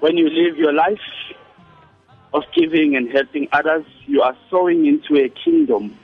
When 0.00 0.16
you 0.16 0.28
live 0.30 0.56
your 0.56 0.72
life 0.72 0.98
of 2.32 2.44
giving 2.54 2.96
and 2.96 3.10
helping 3.10 3.48
others 3.52 3.84
you 4.06 4.22
are 4.22 4.36
sowing 4.50 4.86
into 4.86 5.16
a 5.22 5.28
kingdom 5.28 5.96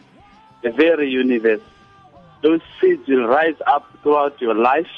very 0.72 1.10
universe 1.10 1.60
those 2.42 2.60
seeds 2.80 3.06
will 3.08 3.26
rise 3.26 3.56
up 3.66 3.84
throughout 4.02 4.40
your 4.40 4.54
life 4.54 4.90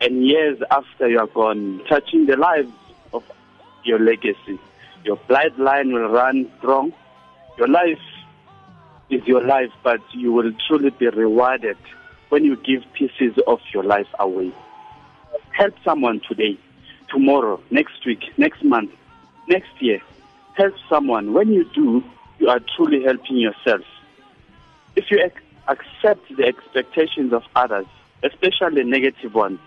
and 0.00 0.26
years 0.26 0.58
after 0.70 1.08
you 1.08 1.18
are 1.18 1.26
gone 1.28 1.80
touching 1.88 2.26
the 2.26 2.36
lives 2.36 2.72
of 3.12 3.22
your 3.84 3.98
legacy 3.98 4.58
your 5.04 5.16
bloodline 5.28 5.92
will 5.92 6.08
run 6.08 6.50
strong 6.58 6.92
your 7.58 7.68
life 7.68 7.98
is 9.10 9.26
your 9.26 9.42
life, 9.42 9.70
but 9.82 10.00
you 10.12 10.32
will 10.32 10.52
truly 10.66 10.90
be 10.90 11.08
rewarded 11.08 11.76
when 12.28 12.44
you 12.44 12.56
give 12.56 12.82
pieces 12.94 13.38
of 13.46 13.60
your 13.72 13.84
life 13.84 14.08
away. 14.18 14.52
Help 15.50 15.74
someone 15.84 16.20
today, 16.28 16.58
tomorrow, 17.10 17.60
next 17.70 18.04
week, 18.06 18.22
next 18.38 18.64
month, 18.64 18.90
next 19.48 19.70
year. 19.80 20.00
Help 20.54 20.74
someone. 20.88 21.32
When 21.32 21.52
you 21.52 21.64
do, 21.74 22.02
you 22.38 22.48
are 22.48 22.60
truly 22.76 23.02
helping 23.04 23.36
yourself. 23.36 23.82
If 24.96 25.10
you 25.10 25.18
ac- 25.22 25.34
accept 25.68 26.36
the 26.36 26.44
expectations 26.44 27.32
of 27.32 27.42
others, 27.56 27.86
especially 28.22 28.84
negative 28.84 29.34
ones, 29.34 29.58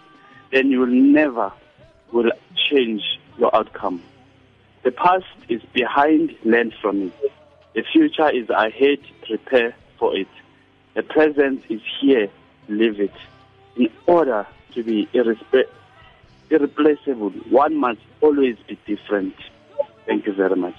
then 0.51 0.71
you 0.71 0.80
will 0.80 0.88
never 0.88 1.51
will 2.11 2.32
change 2.69 3.03
your 3.38 3.53
outcome. 3.55 4.01
The 4.84 4.91
past 4.91 5.25
is 5.49 5.61
behind, 5.73 6.36
learn 6.45 6.71
from 6.82 7.01
it. 7.03 7.32
The 7.73 7.84
future 7.91 8.30
is 8.30 8.49
ahead, 8.49 8.99
prepare 9.25 9.75
for 9.99 10.15
it. 10.15 10.28
The 10.95 11.03
present 11.03 11.63
is 11.69 11.82
here, 11.99 12.30
live 12.69 12.99
it. 12.99 13.13
In 13.75 13.89
order 14.07 14.47
to 14.73 14.84
be 14.84 15.07
irrespe- 15.13 15.69
irreplaceable, 16.49 17.32
one 17.49 17.75
must 17.75 17.99
always 18.21 18.57
be 18.67 18.80
different. 18.88 19.36
Thank 20.05 20.25
you 20.25 20.34
very 20.34 20.55
much. 20.55 20.75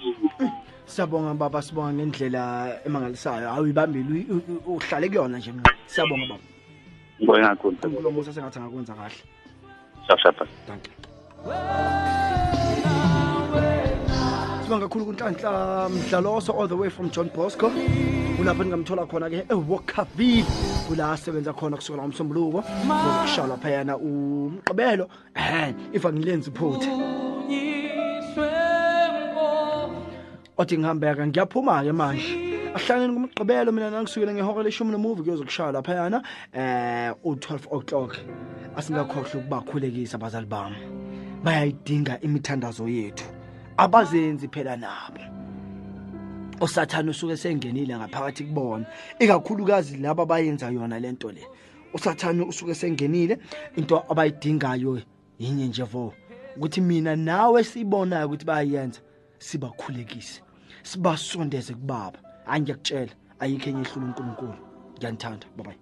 Siyabonga 0.89 1.35
baba 1.35 1.63
sibonga 1.63 1.93
ngendlela 1.93 2.43
emangalisayo. 2.87 3.47
Awuyibambile 3.51 4.11
uyi- 4.15 4.29
u- 4.35 4.63
u- 4.67 4.77
uhlale 4.77 5.09
kuyona 5.09 5.39
nje 5.39 5.53
siyabonga 5.87 6.27
baba. 6.31 6.45
Ngibonga 7.21 7.49
kakhulu. 7.49 7.77
unkulunkulu 7.85 8.11
musa 8.13 8.33
sengathi 8.33 8.59
angakwenza 8.59 8.95
kahle. 8.99 9.23
Thank 10.67 10.85
you. 10.89 10.95
Sibonga 14.65 14.89
kakhulu 14.89 15.05
kunhlanhla 15.07 15.89
mdlaloso 15.89 16.53
all 16.59 16.69
the 16.69 16.77
way 16.77 16.89
from 16.91 17.11
john 17.11 17.29
bosco. 17.35 17.71
Kulapho 18.37 18.63
ningamthola 18.65 19.07
khona-ke 19.07 19.45
ewokaville 19.51 20.45
kula 20.89 21.13
asebenza 21.13 21.53
khona 21.53 21.77
kusukela 21.77 22.03
ngomsombuluko. 22.03 22.63
Zokushala 22.87 23.57
phayana 23.63 23.97
umqibelo 23.97 25.09
eh 25.35 25.75
if 25.93 26.05
angilenzi 26.07 26.51
iphuthe 26.51 26.89
othi 30.59 30.79
ngihambeka 30.79 31.27
ngiyaphuma-ke 31.27 31.93
manje. 31.93 32.49
Ahlangene 32.75 33.13
kumgqibelo 33.15 33.73
mina 33.73 33.91
nangisukele 33.91 34.35
ngehora 34.35 34.63
leshumi 34.63 34.93
nomuvi 34.93 35.23
kuyozokushaya 35.23 35.73
laphayana 35.73 36.23
eh 36.53 37.15
u-12 37.25 37.67
o'clock. 37.71 38.17
Asingakhohlwa 38.77 39.41
ukubakhulekisa 39.41 40.17
abazali 40.17 40.47
bami. 40.47 40.77
Bayayidinga 41.45 42.21
imithandazo 42.21 42.89
yethu. 42.89 43.25
Abazenzi 43.77 44.49
phela 44.49 44.77
nabo. 44.77 45.23
Usathane 46.61 47.11
usuke 47.11 47.37
sengenile 47.37 47.97
ngaphakathi 47.97 48.45
kubona. 48.45 48.87
Ikakhulukazi 49.19 49.97
laba 49.97 50.23
abayenza 50.23 50.71
yona 50.71 50.99
lento 50.99 51.31
le. 51.31 51.47
Usathane 51.95 52.43
usuke 52.43 52.75
sengenile. 52.75 53.39
Into 53.77 54.03
abayidingayo 54.11 55.03
yinye 55.39 55.67
nje 55.67 55.83
vo. 55.83 56.15
Ukuthi 56.57 56.81
mina 56.81 57.17
nawe 57.17 57.65
sibonayo 57.65 58.27
ukuthi 58.27 58.45
bayayenza 58.45 59.01
sibakhulekise. 59.39 60.43
sibasondeze 60.83 61.75
kubaba. 61.75 62.19
Hayi 62.47 62.63
ngiyakutshela 62.63 63.13
ayikho 63.41 63.69
enye 63.71 63.83
ehlula 63.83 64.07
unkulunkulu 64.07 64.55
ngiyanithanda. 64.99 65.47
Bye. 65.57 65.79